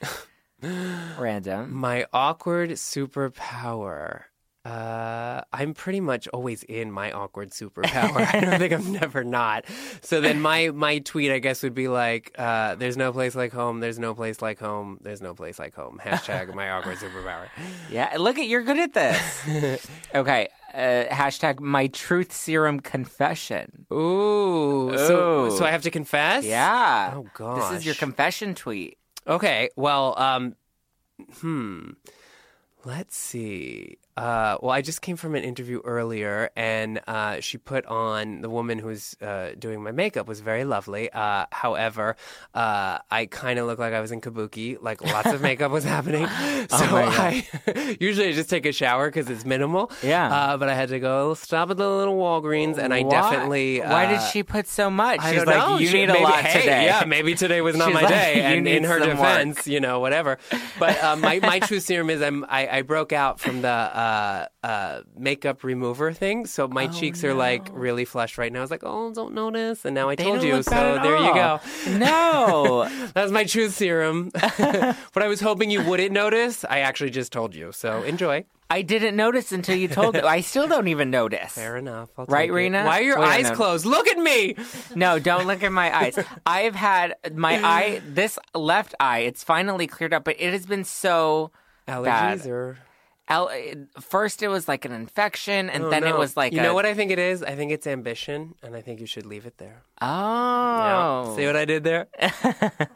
Random. 0.62 1.74
My 1.74 2.06
awkward 2.14 2.72
superpower. 2.72 4.24
Uh, 4.64 5.42
I'm 5.52 5.74
pretty 5.74 6.02
much 6.02 6.28
always 6.28 6.62
in 6.62 6.92
my 6.92 7.12
awkward 7.12 7.50
superpower. 7.50 8.32
I 8.32 8.40
don't 8.42 8.60
think 8.60 8.72
I'm 8.72 8.92
never 9.02 9.24
not. 9.24 9.66
So 10.02 10.22
then 10.22 10.40
my 10.40 10.70
my 10.70 11.00
tweet, 11.00 11.32
I 11.32 11.40
guess, 11.40 11.64
would 11.64 11.74
be 11.74 11.88
like, 11.88 12.32
uh, 12.38 12.76
"There's 12.76 12.96
no 12.96 13.12
place 13.12 13.34
like 13.34 13.52
home. 13.54 13.80
There's 13.80 13.98
no 13.98 14.14
place 14.14 14.40
like 14.40 14.60
home. 14.60 15.00
There's 15.02 15.20
no 15.20 15.34
place 15.34 15.58
like 15.58 15.74
home." 15.74 16.00
Hashtag 16.04 16.54
my 16.54 16.70
awkward 16.70 16.98
superpower. 16.98 17.48
Yeah, 17.90 18.16
look 18.20 18.38
at 18.38 18.46
you're 18.46 18.62
good 18.62 18.78
at 18.78 18.94
this. 18.94 19.88
okay, 20.14 20.50
uh, 20.74 21.06
hashtag 21.10 21.60
my 21.60 21.88
truth 21.88 22.32
serum 22.34 22.80
confession. 22.80 23.86
Ooh, 23.92 24.94
so 24.96 25.46
Ooh. 25.46 25.58
so 25.58 25.66
I 25.66 25.72
have 25.72 25.84
to 25.84 25.92
confess? 25.92 26.46
Yeah. 26.46 27.14
Oh 27.16 27.28
God. 27.34 27.72
This 27.72 27.80
is 27.80 27.86
your 27.86 27.96
confession 27.96 28.56
tweet. 28.56 28.98
Okay, 29.28 29.70
well, 29.76 30.18
um, 30.18 30.56
hmm. 31.40 31.92
Let's 32.84 33.16
see. 33.16 34.00
Uh, 34.18 34.58
well, 34.62 34.72
I 34.72 34.82
just 34.82 35.02
came 35.02 35.16
from 35.16 35.36
an 35.36 35.44
interview 35.44 35.82
earlier, 35.86 36.50
and 36.56 37.00
uh, 37.08 37.40
she 37.40 37.58
put 37.58 37.86
on 37.86 38.42
the 38.42 38.50
woman 38.50 38.78
who's 38.80 39.16
uh, 39.22 39.52
doing 39.58 39.82
my 39.82 39.92
makeup 39.92 40.28
was 40.28 40.42
very 40.42 40.64
lovely. 40.66 41.10
Uh, 41.12 41.46
however, 41.52 42.16
uh, 42.54 43.00
I 43.10 43.26
kind 43.28 43.58
of 43.60 43.68
look 43.68 43.80
like 43.80 43.94
I 43.94 44.02
was 44.02 44.12
in 44.12 44.22
kabuki, 44.22 44.78
like 44.82 45.02
lots 45.04 45.32
of 45.32 45.42
makeup 45.50 45.72
was 45.72 45.84
happening. 45.84 46.28
So 46.72 46.78
Oh. 46.92 46.96
I 46.96 47.98
usually 48.00 48.30
I 48.30 48.32
just 48.34 48.50
take 48.50 48.66
a 48.66 48.72
shower 48.72 49.08
because 49.10 49.30
it's 49.30 49.46
minimal. 49.46 49.92
Yeah. 50.04 50.32
Uh, 50.34 50.58
but 50.58 50.70
I 50.70 50.76
had 50.76 50.90
to 50.90 51.00
go 51.00 51.34
stop 51.34 51.70
at 51.72 51.78
the 51.78 51.90
little 51.90 52.16
Walgreens, 52.18 52.78
and 52.78 52.94
I 52.94 53.04
definitely. 53.04 53.80
Why 53.80 54.06
did 54.08 54.22
she 54.32 54.44
put 54.44 54.68
so 54.68 54.90
much? 54.90 55.20
I 55.20 55.32
She's 55.32 55.38
don't 55.44 55.48
like, 55.48 55.58
know. 55.58 55.78
you 55.80 55.88
She- 55.88 55.94
need 56.06 56.10
a 56.10 56.20
lot 56.20 56.44
hey, 56.46 56.60
today. 56.62 56.86
Yeah, 56.86 57.04
maybe 57.06 57.34
today 57.36 57.62
was 57.62 57.76
not 57.76 57.88
She's 57.88 57.94
my 57.96 58.02
like, 58.02 58.10
day. 58.10 58.36
"You 58.36 58.42
And 58.58 58.68
in 58.68 58.84
her 58.84 59.00
some 59.00 59.10
work." 59.10 59.18
defense, 59.18 59.68
you 59.68 59.80
know, 59.80 60.00
whatever. 60.00 60.38
But 60.80 61.20
my 61.20 61.40
my 61.40 61.60
true 61.60 61.80
serum 61.80 62.10
is 62.10 62.22
I'm 62.22 62.46
I, 62.48 62.68
I 62.68 62.82
broke 62.84 63.12
out 63.14 63.40
from 63.40 63.62
the 63.62 63.68
uh, 64.02 64.48
uh, 64.64 65.02
makeup 65.16 65.64
remover 65.64 66.12
thing, 66.12 66.48
so 66.48 66.68
my 66.68 66.88
cheeks 66.88 67.24
are 67.24 67.36
like 67.36 67.70
really 67.72 68.04
flushed 68.06 68.40
right 68.40 68.52
now. 68.52 68.60
I 68.60 68.62
was 68.62 68.72
like, 68.72 68.84
oh, 68.84 69.14
don't 69.14 69.36
notice, 69.36 69.86
and 69.86 69.94
now 69.94 70.10
I 70.10 70.16
They 70.16 70.24
told 70.24 70.42
you. 70.42 70.64
So 70.64 71.00
there 71.04 71.18
you 71.18 71.34
go. 71.34 71.60
No. 71.92 72.90
That's 73.14 73.32
my 73.32 73.44
truth 73.44 73.74
serum. 73.74 74.32
but 74.34 75.22
I 75.22 75.28
was 75.28 75.40
hoping 75.40 75.70
you 75.70 75.84
wouldn't 75.84 76.12
notice, 76.12 76.66
I 76.66 76.80
actually 76.80 77.12
just 77.12 77.32
told 77.32 77.54
you. 77.54 77.72
So 77.72 78.02
enjoy. 78.02 78.46
I 78.72 78.82
didn't 78.82 79.16
notice 79.16 79.52
until 79.52 79.76
you 79.76 79.88
told 79.88 80.16
me. 80.16 80.22
I 80.22 80.42
still 80.42 80.68
don't 80.68 80.88
even 80.88 81.12
notice. 81.12 81.52
Fair 81.52 81.78
enough. 81.78 82.10
Right, 82.18 82.50
it. 82.50 82.54
Rena? 82.54 82.86
Why 82.86 83.00
are 83.00 83.04
your 83.04 83.20
Wait, 83.20 83.46
eyes 83.46 83.52
closed? 83.52 83.86
Look 83.86 84.08
at 84.08 84.18
me. 84.18 84.56
No, 84.96 85.20
don't 85.20 85.46
look 85.46 85.62
at 85.62 85.72
my 85.72 85.96
eyes. 85.96 86.18
I've 86.46 86.76
had 86.76 87.16
my 87.36 87.62
eye, 87.64 88.02
this 88.08 88.40
left 88.56 88.96
eye, 89.00 89.20
it's 89.20 89.44
finally 89.44 89.88
cleared 89.88 90.14
up, 90.14 90.24
but 90.24 90.38
it 90.40 90.54
has 90.54 90.66
been 90.66 90.86
so. 90.86 91.52
Allergies 91.88 92.06
Bad. 92.06 92.48
or 92.48 92.78
First, 94.00 94.44
it 94.44 94.48
was 94.50 94.68
like 94.68 94.86
an 94.86 94.92
infection, 94.92 95.70
and 95.70 95.86
Oh, 95.86 95.90
then 95.90 96.04
it 96.06 96.18
was 96.18 96.36
like 96.38 96.54
you 96.54 96.60
a, 96.60 96.64
know 96.64 96.74
what 96.74 96.86
I 96.86 96.94
think 96.94 97.12
it 97.12 97.20
is. 97.20 97.42
I 97.44 97.56
think 97.56 97.72
it's 97.72 97.88
ambition, 97.88 98.56
and 98.64 98.76
I 98.76 98.82
think 98.82 99.00
you 99.00 99.06
should 99.06 99.26
leave 99.26 99.46
it 99.46 99.58
there. 99.58 99.84
Oh, 100.02 101.34
See 101.38 101.46
what 101.46 101.56
I 101.56 101.66
did 101.66 101.84
there? 101.84 102.08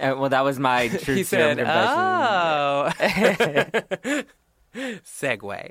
Uh, 0.00 0.14
well, 0.16 0.28
that 0.28 0.44
was 0.44 0.60
my 0.60 0.86
true 1.02 1.16
He 1.16 1.24
said. 1.24 1.58
"Oh." 1.58 2.88
Segue. 4.76 5.70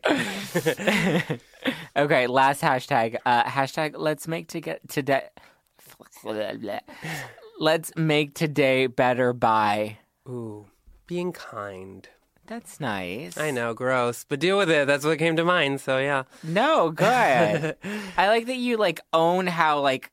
Okay, 1.96 2.28
last 2.28 2.62
hashtag. 2.62 3.16
Uh, 3.26 3.44
hashtag 3.46 3.94
let's 3.96 4.28
make 4.28 4.50
to 4.50 4.60
get 4.60 4.88
today. 4.90 5.30
Let's 7.60 7.96
make 7.96 8.34
today 8.34 8.88
better 8.88 9.32
by. 9.32 10.00
Ooh, 10.28 10.66
being 11.08 11.32
kind. 11.32 12.10
That's 12.48 12.80
nice. 12.80 13.38
I 13.38 13.52
know, 13.52 13.74
gross, 13.74 14.26
but 14.28 14.40
deal 14.40 14.58
with 14.58 14.70
it. 14.70 14.88
That's 14.88 15.06
what 15.06 15.20
came 15.20 15.36
to 15.36 15.44
mind. 15.44 15.82
So 15.82 15.98
yeah. 15.98 16.24
No, 16.44 16.92
good. 16.92 17.76
I 18.18 18.28
like 18.30 18.48
that 18.48 18.56
you 18.56 18.78
like 18.78 19.02
own 19.14 19.48
how 19.48 19.82
like 19.82 20.12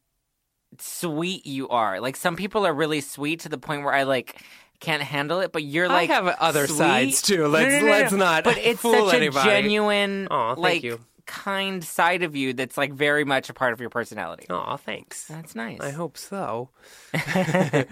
sweet 0.78 1.46
you 1.46 1.68
are. 1.68 2.00
Like 2.00 2.16
some 2.16 2.34
people 2.36 2.66
are 2.66 2.74
really 2.74 3.00
sweet 3.00 3.40
to 3.40 3.48
the 3.48 3.58
point 3.58 3.84
where 3.84 3.94
I 3.94 4.02
like 4.02 4.42
can't 4.80 5.02
handle 5.02 5.40
it, 5.40 5.52
but 5.52 5.62
you're 5.62 5.88
like 5.88 6.10
I 6.10 6.12
have 6.12 6.26
other 6.26 6.66
sweet. 6.66 6.76
sides 6.76 7.22
too. 7.22 7.46
Let's 7.46 7.72
no, 7.72 7.78
no, 7.80 7.86
no. 7.86 7.90
let's 7.92 8.12
not. 8.12 8.44
But 8.44 8.58
it's 8.58 8.80
fool 8.80 9.06
such 9.06 9.14
anybody. 9.14 9.48
a 9.48 9.52
genuine, 9.52 10.28
Aw, 10.28 10.54
thank 10.54 10.58
like 10.58 10.82
you. 10.82 11.00
Kind 11.26 11.82
side 11.82 12.22
of 12.22 12.36
you 12.36 12.52
that's 12.52 12.76
like 12.76 12.92
very 12.92 13.24
much 13.24 13.48
a 13.50 13.54
part 13.54 13.72
of 13.72 13.80
your 13.80 13.90
personality. 13.90 14.46
Aw, 14.50 14.76
thanks. 14.76 15.26
That's 15.26 15.54
nice. 15.54 15.80
I 15.80 15.90
hope 15.90 16.16
so. 16.16 16.70
it 17.14 17.88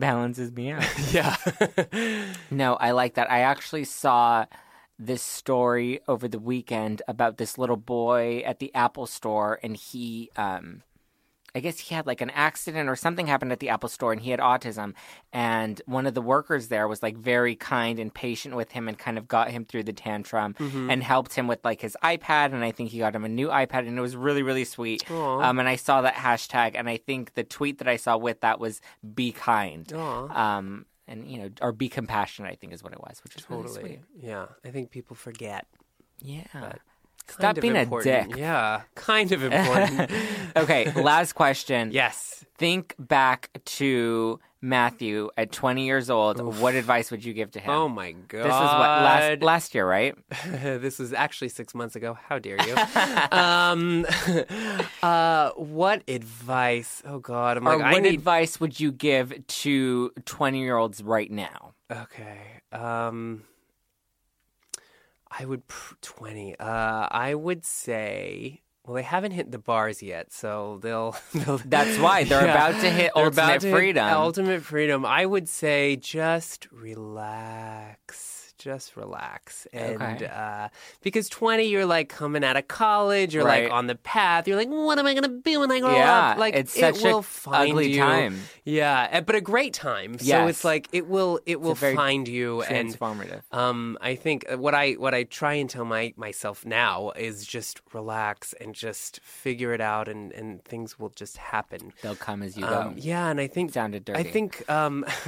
balances 0.00 0.52
me 0.52 0.70
out. 0.72 0.84
Yeah. 1.12 1.36
No, 2.50 2.74
I 2.74 2.90
like 2.90 3.14
that. 3.14 3.30
I 3.30 3.40
actually 3.40 3.84
saw 3.84 4.46
this 4.98 5.22
story 5.22 6.00
over 6.08 6.26
the 6.28 6.38
weekend 6.38 7.02
about 7.06 7.36
this 7.36 7.58
little 7.58 7.76
boy 7.76 8.42
at 8.46 8.58
the 8.58 8.74
Apple 8.74 9.06
store 9.06 9.58
and 9.62 9.76
he 9.76 10.30
um 10.36 10.82
I 11.56 11.60
guess 11.60 11.78
he 11.78 11.94
had 11.94 12.06
like 12.06 12.20
an 12.20 12.28
accident 12.30 12.90
or 12.90 12.96
something 12.96 13.26
happened 13.26 13.50
at 13.50 13.60
the 13.60 13.70
Apple 13.70 13.88
store 13.88 14.12
and 14.12 14.20
he 14.20 14.30
had 14.30 14.40
autism 14.40 14.92
and 15.32 15.80
one 15.86 16.06
of 16.06 16.12
the 16.12 16.20
workers 16.20 16.68
there 16.68 16.86
was 16.86 17.02
like 17.02 17.16
very 17.16 17.56
kind 17.56 17.98
and 17.98 18.12
patient 18.12 18.54
with 18.54 18.72
him 18.72 18.88
and 18.88 18.98
kind 18.98 19.16
of 19.16 19.26
got 19.26 19.50
him 19.50 19.64
through 19.64 19.84
the 19.84 19.92
tantrum 19.94 20.54
and 20.58 21.02
helped 21.02 21.32
him 21.32 21.46
with 21.46 21.64
like 21.64 21.80
his 21.80 21.96
iPad 22.04 22.52
and 22.52 22.62
I 22.62 22.72
think 22.72 22.90
he 22.90 22.98
got 22.98 23.14
him 23.14 23.24
a 23.24 23.28
new 23.30 23.48
iPad 23.48 23.88
and 23.88 23.96
it 23.96 24.02
was 24.02 24.14
really 24.16 24.42
really 24.42 24.64
sweet. 24.64 25.10
Um 25.10 25.58
and 25.58 25.66
I 25.66 25.76
saw 25.76 26.02
that 26.02 26.14
hashtag 26.14 26.72
and 26.74 26.90
I 26.90 26.98
think 26.98 27.32
the 27.32 27.44
tweet 27.44 27.78
that 27.78 27.88
I 27.88 27.96
saw 27.96 28.18
with 28.18 28.42
that 28.42 28.60
was 28.60 28.82
be 29.14 29.32
kind. 29.32 29.90
Um 29.94 30.84
and 31.08 31.26
you 31.26 31.38
know, 31.38 31.48
or 31.62 31.72
be 31.72 31.88
compassionate, 31.88 32.52
I 32.52 32.56
think 32.56 32.74
is 32.74 32.82
what 32.82 32.92
it 32.92 33.00
was, 33.00 33.22
which 33.24 33.34
is 33.34 33.48
really 33.48 33.62
Totally. 33.62 33.80
sweet. 33.80 34.00
Yeah. 34.20 34.46
I 34.62 34.68
think 34.68 34.90
people 34.90 35.16
forget. 35.16 35.66
Yeah. 36.20 36.44
Kind 36.52 36.80
Stop 37.28 37.60
being 37.60 37.76
a 37.76 37.86
dick. 38.02 38.36
Yeah. 38.36 38.82
Kind 38.94 39.32
of 39.32 39.42
important. 39.42 40.10
Okay, 40.56 40.90
last 40.92 41.34
question. 41.34 41.90
yes. 41.92 42.44
Think 42.56 42.94
back 42.98 43.50
to 43.76 44.40
Matthew 44.62 45.28
at 45.36 45.52
20 45.52 45.84
years 45.84 46.08
old. 46.08 46.40
What 46.58 46.74
advice 46.74 47.10
would 47.10 47.22
you 47.22 47.34
give 47.34 47.50
to 47.50 47.60
him? 47.60 47.70
Oh 47.70 47.88
my 47.90 48.12
god. 48.12 48.44
this 48.44 48.54
is 48.54 48.60
what 48.60 48.88
last 49.02 49.42
last 49.42 49.74
year, 49.74 49.86
right? 49.86 50.14
this 50.46 50.98
was 50.98 51.12
actually 51.12 51.50
six 51.50 51.74
months 51.74 51.94
ago. 51.94 52.16
How 52.26 52.38
dare 52.38 52.56
you? 52.66 52.74
um, 53.38 54.06
uh, 55.02 55.50
what 55.50 56.02
advice? 56.08 57.02
Oh 57.04 57.18
God, 57.18 57.58
I'm 57.58 57.68
Or 57.68 57.76
like, 57.76 57.92
what 57.92 58.02
need. 58.04 58.14
advice 58.14 58.58
would 58.58 58.80
you 58.80 58.92
give 58.92 59.46
to 59.46 60.10
20 60.24 60.58
year 60.60 60.76
olds 60.78 61.02
right 61.02 61.30
now? 61.30 61.74
okay. 61.92 62.38
Um, 62.72 63.42
I 65.30 65.44
would 65.44 65.66
pr- 65.66 65.94
twenty. 66.00 66.56
Uh, 66.58 67.08
I 67.10 67.34
would 67.34 67.64
say. 67.64 68.62
Well, 68.84 68.94
they 68.94 69.02
haven't 69.02 69.32
hit 69.32 69.50
the 69.50 69.58
bars 69.58 70.00
yet, 70.02 70.32
so 70.32 70.78
they'll. 70.80 71.16
they'll 71.34 71.58
That's 71.58 71.98
why 71.98 72.22
they're 72.24 72.44
Yeah. 72.46 72.52
about 72.68 72.80
to 72.82 72.88
hit 72.90 73.10
They're 73.14 73.24
ultimate 73.24 73.32
about 73.44 73.60
to 73.62 73.66
hit 73.68 73.74
freedom. 73.74 74.04
ultimate 74.08 74.62
freedom. 74.62 75.04
I 75.04 75.26
would 75.26 75.48
say 75.48 75.96
just 75.96 76.68
relax. 76.70 78.35
Just 78.66 78.96
relax. 78.96 79.68
And 79.72 80.02
Okay. 80.02 80.26
uh, 80.26 80.68
because 81.00 81.28
20, 81.28 81.62
you're 81.68 81.86
like 81.86 82.08
coming 82.08 82.42
out 82.42 82.56
of 82.56 82.66
college, 82.66 83.32
you're 83.32 83.44
Right. 83.44 83.64
like 83.66 83.72
on 83.72 83.86
the 83.86 83.94
path. 83.94 84.48
You're 84.48 84.56
like, 84.56 84.66
what 84.68 84.98
am 84.98 85.06
I 85.06 85.12
going 85.14 85.22
to 85.22 85.28
be 85.28 85.56
when 85.56 85.70
I 85.70 85.78
grow 85.78 85.94
Yeah, 85.94 86.30
up? 86.32 86.38
Like, 86.38 86.56
it's 86.56 86.76
it 86.76 87.00
will 87.00 87.22
find 87.22 87.70
ugly 87.70 87.92
you. 87.92 88.00
time. 88.00 88.40
Yeah, 88.64 89.06
eh, 89.12 89.20
but 89.20 89.36
a 89.36 89.40
great 89.40 89.72
time. 89.72 90.18
So 90.18 90.48
it's 90.48 90.64
like, 90.64 90.88
it 90.90 91.06
will, 91.06 91.38
it 91.46 91.60
will 91.60 91.76
find 91.76 92.26
you. 92.26 92.62
And 92.62 92.88
Transformative. 92.88 93.42
um, 93.52 93.96
I 94.00 94.16
think 94.16 94.44
what 94.56 94.74
I 94.74 94.94
what 94.94 95.14
I 95.14 95.22
try 95.22 95.54
and 95.54 95.70
tell 95.70 95.84
my 95.84 96.12
myself 96.16 96.66
now 96.66 97.12
is 97.16 97.46
just 97.46 97.80
relax 97.92 98.52
and 98.60 98.74
just 98.74 99.20
figure 99.22 99.72
it 99.74 99.80
out, 99.80 100.08
and, 100.08 100.32
and 100.32 100.64
things 100.64 100.98
will 100.98 101.10
just 101.10 101.36
happen. 101.36 101.92
They'll 102.02 102.16
come 102.16 102.42
as 102.42 102.58
you 102.58 102.64
Um, 102.66 102.94
go. 102.94 102.94
yeah, 102.96 103.28
and 103.30 103.38
I 103.40 103.46
think 103.46 103.72
Sounded 103.72 104.04
dirty. 104.04 104.18
I 104.18 104.32
think 104.32 104.68
um, 104.68 105.04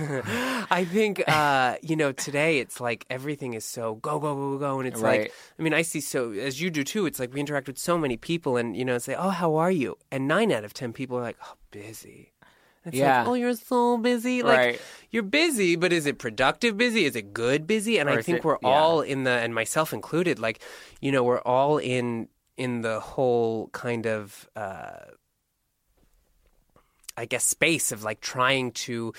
I 0.70 0.84
think 0.90 1.22
uh, 1.28 1.76
you 1.82 1.94
know 1.94 2.10
today 2.10 2.58
it's 2.58 2.80
like 2.80 3.06
everything 3.28 3.52
is 3.54 3.64
so 3.64 3.96
go 3.96 4.18
go 4.18 4.34
go 4.34 4.52
go 4.52 4.58
go, 4.58 4.78
and 4.80 4.88
it's 4.88 5.00
Right. 5.00 5.20
like 5.22 5.32
I 5.58 5.62
mean 5.62 5.74
I 5.74 5.82
see 5.82 6.00
so 6.00 6.32
as 6.32 6.60
you 6.62 6.70
do 6.70 6.82
too. 6.82 7.04
It's 7.06 7.20
like 7.20 7.32
we 7.34 7.40
interact 7.40 7.66
with 7.68 7.78
so 7.78 7.98
many 7.98 8.16
people, 8.16 8.56
and 8.56 8.76
you 8.76 8.84
know 8.88 8.96
say 8.98 9.14
oh 9.14 9.28
how 9.42 9.50
are 9.56 9.70
you, 9.70 9.96
and 10.10 10.26
nine 10.26 10.50
out 10.50 10.64
of 10.64 10.72
ten 10.72 10.92
people 10.92 11.18
are 11.18 11.22
like 11.30 11.36
oh 11.44 11.54
busy. 11.70 12.32
It's 12.84 12.96
Yeah. 12.96 13.18
like, 13.18 13.28
oh, 13.28 13.34
you're 13.34 13.54
so 13.54 13.98
busy. 13.98 14.42
Like, 14.42 14.58
Right. 14.58 14.80
you're 15.10 15.24
busy, 15.42 15.76
but 15.76 15.92
is 15.92 16.06
it 16.06 16.16
productive 16.18 16.78
busy? 16.78 17.04
Is 17.04 17.16
it 17.16 17.34
good 17.34 17.66
busy? 17.66 17.98
And 17.98 18.08
Or 18.08 18.12
I 18.18 18.22
think 18.22 18.38
it- 18.38 18.44
we're 18.44 18.56
yeah. 18.62 18.68
all 18.68 19.02
in 19.02 19.24
the, 19.24 19.30
and 19.44 19.52
myself 19.54 19.92
included, 19.92 20.38
like, 20.38 20.60
you 21.02 21.10
know, 21.12 21.22
we're 21.22 21.40
all 21.42 21.76
in 21.78 22.28
in 22.56 22.80
the 22.82 22.98
whole 23.00 23.68
kind 23.72 24.06
of 24.06 24.48
uh, 24.56 25.00
I 27.18 27.24
guess 27.26 27.44
space 27.44 27.92
of 27.92 28.02
like 28.04 28.20
trying 28.20 28.72
to 28.86 29.12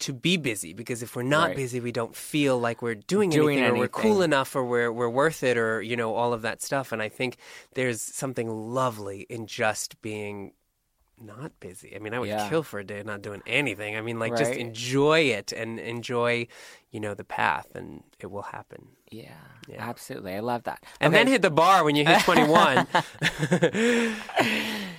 to 0.00 0.12
be 0.12 0.36
busy 0.36 0.72
because 0.74 1.02
if 1.02 1.16
we're 1.16 1.22
not 1.38 1.48
Right. 1.48 1.56
busy 1.56 1.80
we 1.80 1.90
don't 1.90 2.14
feel 2.14 2.58
like 2.58 2.82
we're 2.82 2.94
doing, 3.14 3.30
Doing 3.30 3.58
anything 3.58 3.76
or 3.76 3.78
we're 3.80 3.88
cool 3.88 4.20
enough 4.22 4.54
or 4.54 4.62
we're 4.64 4.92
we're 4.92 5.08
worth 5.08 5.42
it 5.42 5.56
or 5.56 5.80
you 5.80 5.96
know 5.96 6.14
all 6.14 6.32
of 6.34 6.42
that 6.42 6.60
stuff 6.62 6.92
and 6.92 7.00
I 7.00 7.08
think 7.08 7.38
there's 7.74 8.02
something 8.02 8.48
lovely 8.50 9.26
in 9.30 9.46
just 9.46 10.00
being 10.02 10.52
not 11.18 11.52
busy. 11.60 11.96
I 11.96 11.98
mean, 11.98 12.12
I 12.12 12.18
would 12.18 12.28
Yeah. 12.28 12.46
kill 12.50 12.62
for 12.62 12.78
a 12.78 12.84
day 12.84 13.02
not 13.02 13.22
doing 13.22 13.42
anything. 13.46 13.96
I 13.96 14.02
mean, 14.02 14.18
like 14.18 14.36
just 14.36 14.52
enjoy 14.52 15.20
it 15.20 15.50
and 15.50 15.80
enjoy, 15.80 16.46
you 16.90 17.00
know, 17.00 17.14
the 17.14 17.24
path 17.24 17.68
and 17.74 18.02
it 18.20 18.30
will 18.30 18.42
happen. 18.52 18.88
Yeah, 19.10 19.32
absolutely. 19.78 20.34
I 20.34 20.40
love 20.40 20.64
that. 20.64 20.84
And 21.00 21.14
Okay, 21.14 21.24
then 21.24 21.32
hit 21.32 21.40
the 21.40 21.50
bar 21.50 21.84
when 21.84 21.96
you 21.96 22.04
hit 22.04 22.20
21. 22.28 22.86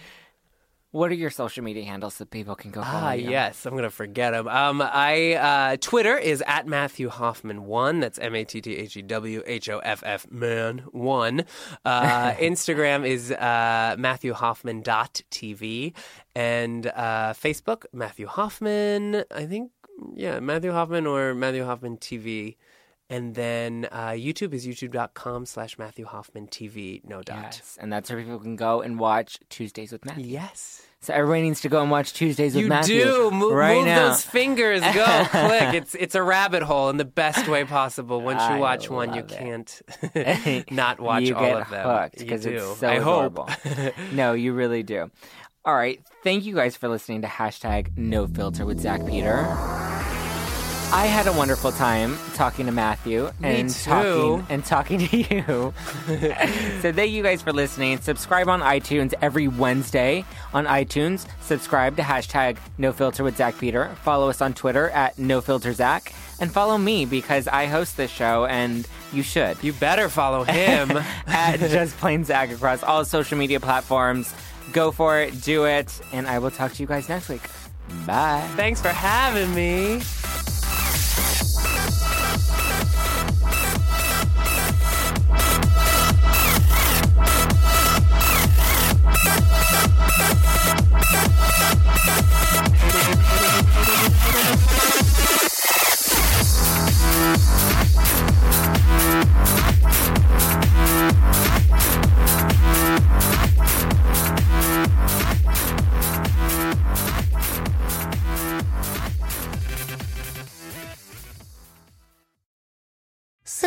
what 0.97 1.11
are 1.11 1.15
your 1.15 1.29
social 1.29 1.63
media 1.63 1.83
handles 1.85 2.15
so 2.15 2.25
people 2.25 2.55
can 2.55 2.71
go 2.71 2.81
follow 2.81 3.07
Ah, 3.07 3.11
you? 3.13 3.29
yes, 3.29 3.65
I'm 3.65 3.75
gonna 3.75 3.89
forget 3.89 4.33
them. 4.33 4.47
Um, 4.47 4.81
I 4.81 5.33
uh, 5.35 5.77
Twitter 5.79 6.17
is 6.17 6.43
at 6.47 6.67
Matthew 6.67 7.09
Hoffman 7.09 7.65
one. 7.65 7.99
That's 7.99 8.17
M 8.19 8.33
A 8.35 8.43
T 8.43 8.61
T 8.61 8.75
H 8.75 8.97
E 8.97 9.01
W 9.03 9.43
H 9.45 9.69
O 9.69 9.79
F 9.79 10.01
F 10.05 10.29
man 10.31 10.79
one. 10.91 11.45
Uh, 11.85 12.31
Instagram 12.51 13.05
is 13.07 13.31
uh, 13.31 13.95
Matthew 13.97 14.33
Hoffman 14.33 14.81
dot 14.81 15.21
TV, 15.31 15.93
and 16.35 16.87
uh, 16.87 17.33
Facebook 17.33 17.85
Matthew 17.93 18.27
Hoffman. 18.27 19.23
I 19.33 19.45
think 19.45 19.71
yeah, 20.15 20.39
Matthew 20.39 20.71
Hoffman 20.71 21.05
or 21.07 21.33
Matthew 21.33 21.63
Hoffman 21.65 21.97
TV. 21.97 22.55
And 23.09 23.35
then 23.35 23.87
uh, 23.89 24.09
YouTube 24.09 24.53
is 24.53 24.67
youtube.com 24.67 25.45
slash 25.45 25.77
Matthew 25.79 26.05
Hoffman 26.05 26.47
TV, 26.47 27.01
no 27.05 27.21
dot. 27.21 27.37
Yes, 27.55 27.77
and 27.79 27.87
that's 27.93 28.09
where 28.09 28.19
people 28.21 28.37
can 28.39 28.57
go 28.57 28.81
and 28.81 28.99
watch 28.99 29.39
Tuesdays 29.47 29.93
with 29.93 30.03
Matthew. 30.03 30.25
Yes. 30.25 30.81
So 31.01 31.13
everybody 31.13 31.43
needs 31.43 31.61
to 31.61 31.69
go 31.69 31.81
and 31.81 31.91
watch 31.91 32.11
Tuesdays 32.13 32.55
with 32.55 32.63
You 32.63 32.69
Matthew. 32.69 33.03
do 33.03 33.31
move, 33.31 33.53
right 33.53 33.77
move 33.77 33.85
now. 33.85 34.09
those 34.09 34.23
fingers. 34.25 34.81
Go 34.81 35.25
click. 35.29 35.73
It's 35.75 35.95
it's 35.95 36.15
a 36.15 36.23
rabbit 36.23 36.63
hole 36.63 36.89
in 36.89 36.97
the 36.97 37.05
best 37.05 37.47
way 37.47 37.63
possible. 37.65 38.19
Once 38.21 38.41
you 38.41 38.55
I 38.55 38.59
watch 38.59 38.89
one, 38.89 39.13
you 39.13 39.21
it. 39.21 39.27
can't 39.27 40.65
not 40.71 40.99
watch 40.99 41.23
you 41.23 41.35
all 41.35 41.41
get 41.45 41.61
of 41.61 41.69
them. 41.69 41.87
hooked 41.89 42.19
You 42.19 42.25
because 42.25 42.43
do. 42.43 42.49
it's 42.55 42.77
so 42.79 42.89
I 42.89 42.99
hope. 42.99 43.49
no, 44.11 44.33
you 44.33 44.53
really 44.53 44.83
do. 44.83 45.09
All 45.65 45.75
right, 45.75 46.01
thank 46.23 46.45
you 46.45 46.55
guys 46.55 46.75
for 46.77 46.87
listening 46.89 47.21
to 47.23 47.27
hashtag 47.27 47.95
No 47.97 48.25
Filter 48.25 48.65
with 48.65 48.79
Zack 48.79 49.05
Peter. 49.05 49.43
I 50.93 51.05
had 51.05 51.27
a 51.27 51.33
wonderful 51.33 51.73
time 51.73 52.17
talking 52.33 52.65
to 52.65 52.71
Matthew 52.71 53.29
and 53.43 53.69
talking 53.69 54.45
and 54.49 54.63
talking 54.63 55.05
to 55.05 55.17
you. 55.17 55.73
so 56.81 56.93
thank 56.93 57.11
you 57.11 57.21
guys 57.21 57.41
for 57.41 57.51
listening. 57.51 57.99
Subscribe 57.99 58.47
on 58.47 58.61
iTunes 58.61 59.13
every 59.21 59.49
Wednesday 59.49 60.23
on 60.53 60.65
iTunes. 60.65 61.27
Subscribe 61.41 61.97
to 61.97 62.03
hashtag 62.03 62.57
No 62.77 62.93
Filter 62.93 63.25
with 63.25 63.35
Zack 63.35 63.57
Peter. 63.59 63.93
Follow 64.01 64.29
us 64.29 64.41
on 64.41 64.53
Twitter 64.53 64.89
at 64.91 65.19
No 65.19 65.41
Filter 65.41 65.73
Zack, 65.73 66.13
and 66.39 66.49
follow 66.51 66.77
me 66.77 67.05
because 67.05 67.49
I 67.49 67.65
host 67.65 67.97
this 67.97 68.09
show, 68.09 68.45
and 68.45 68.87
you 69.11 69.23
should 69.23 69.61
You 69.61 69.73
better 69.73 70.07
follow 70.07 70.45
him. 70.45 70.91
at 71.27 71.59
Just 71.59 71.97
Plain 71.97 72.23
Zack 72.23 72.49
across 72.49 72.81
all 72.81 73.03
social 73.03 73.37
media 73.37 73.59
platforms. 73.59 74.33
Go 74.71 74.91
for 74.91 75.19
it, 75.19 75.41
do 75.43 75.65
it, 75.65 75.99
and 76.13 76.27
I 76.27 76.39
will 76.39 76.51
talk 76.51 76.71
to 76.73 76.81
you 76.81 76.87
guys 76.87 77.09
next 77.09 77.27
week. 77.27 77.41
Bye. 78.05 78.47
Thanks 78.55 78.81
for 78.81 78.89
having 78.89 79.53
me. 79.53 80.01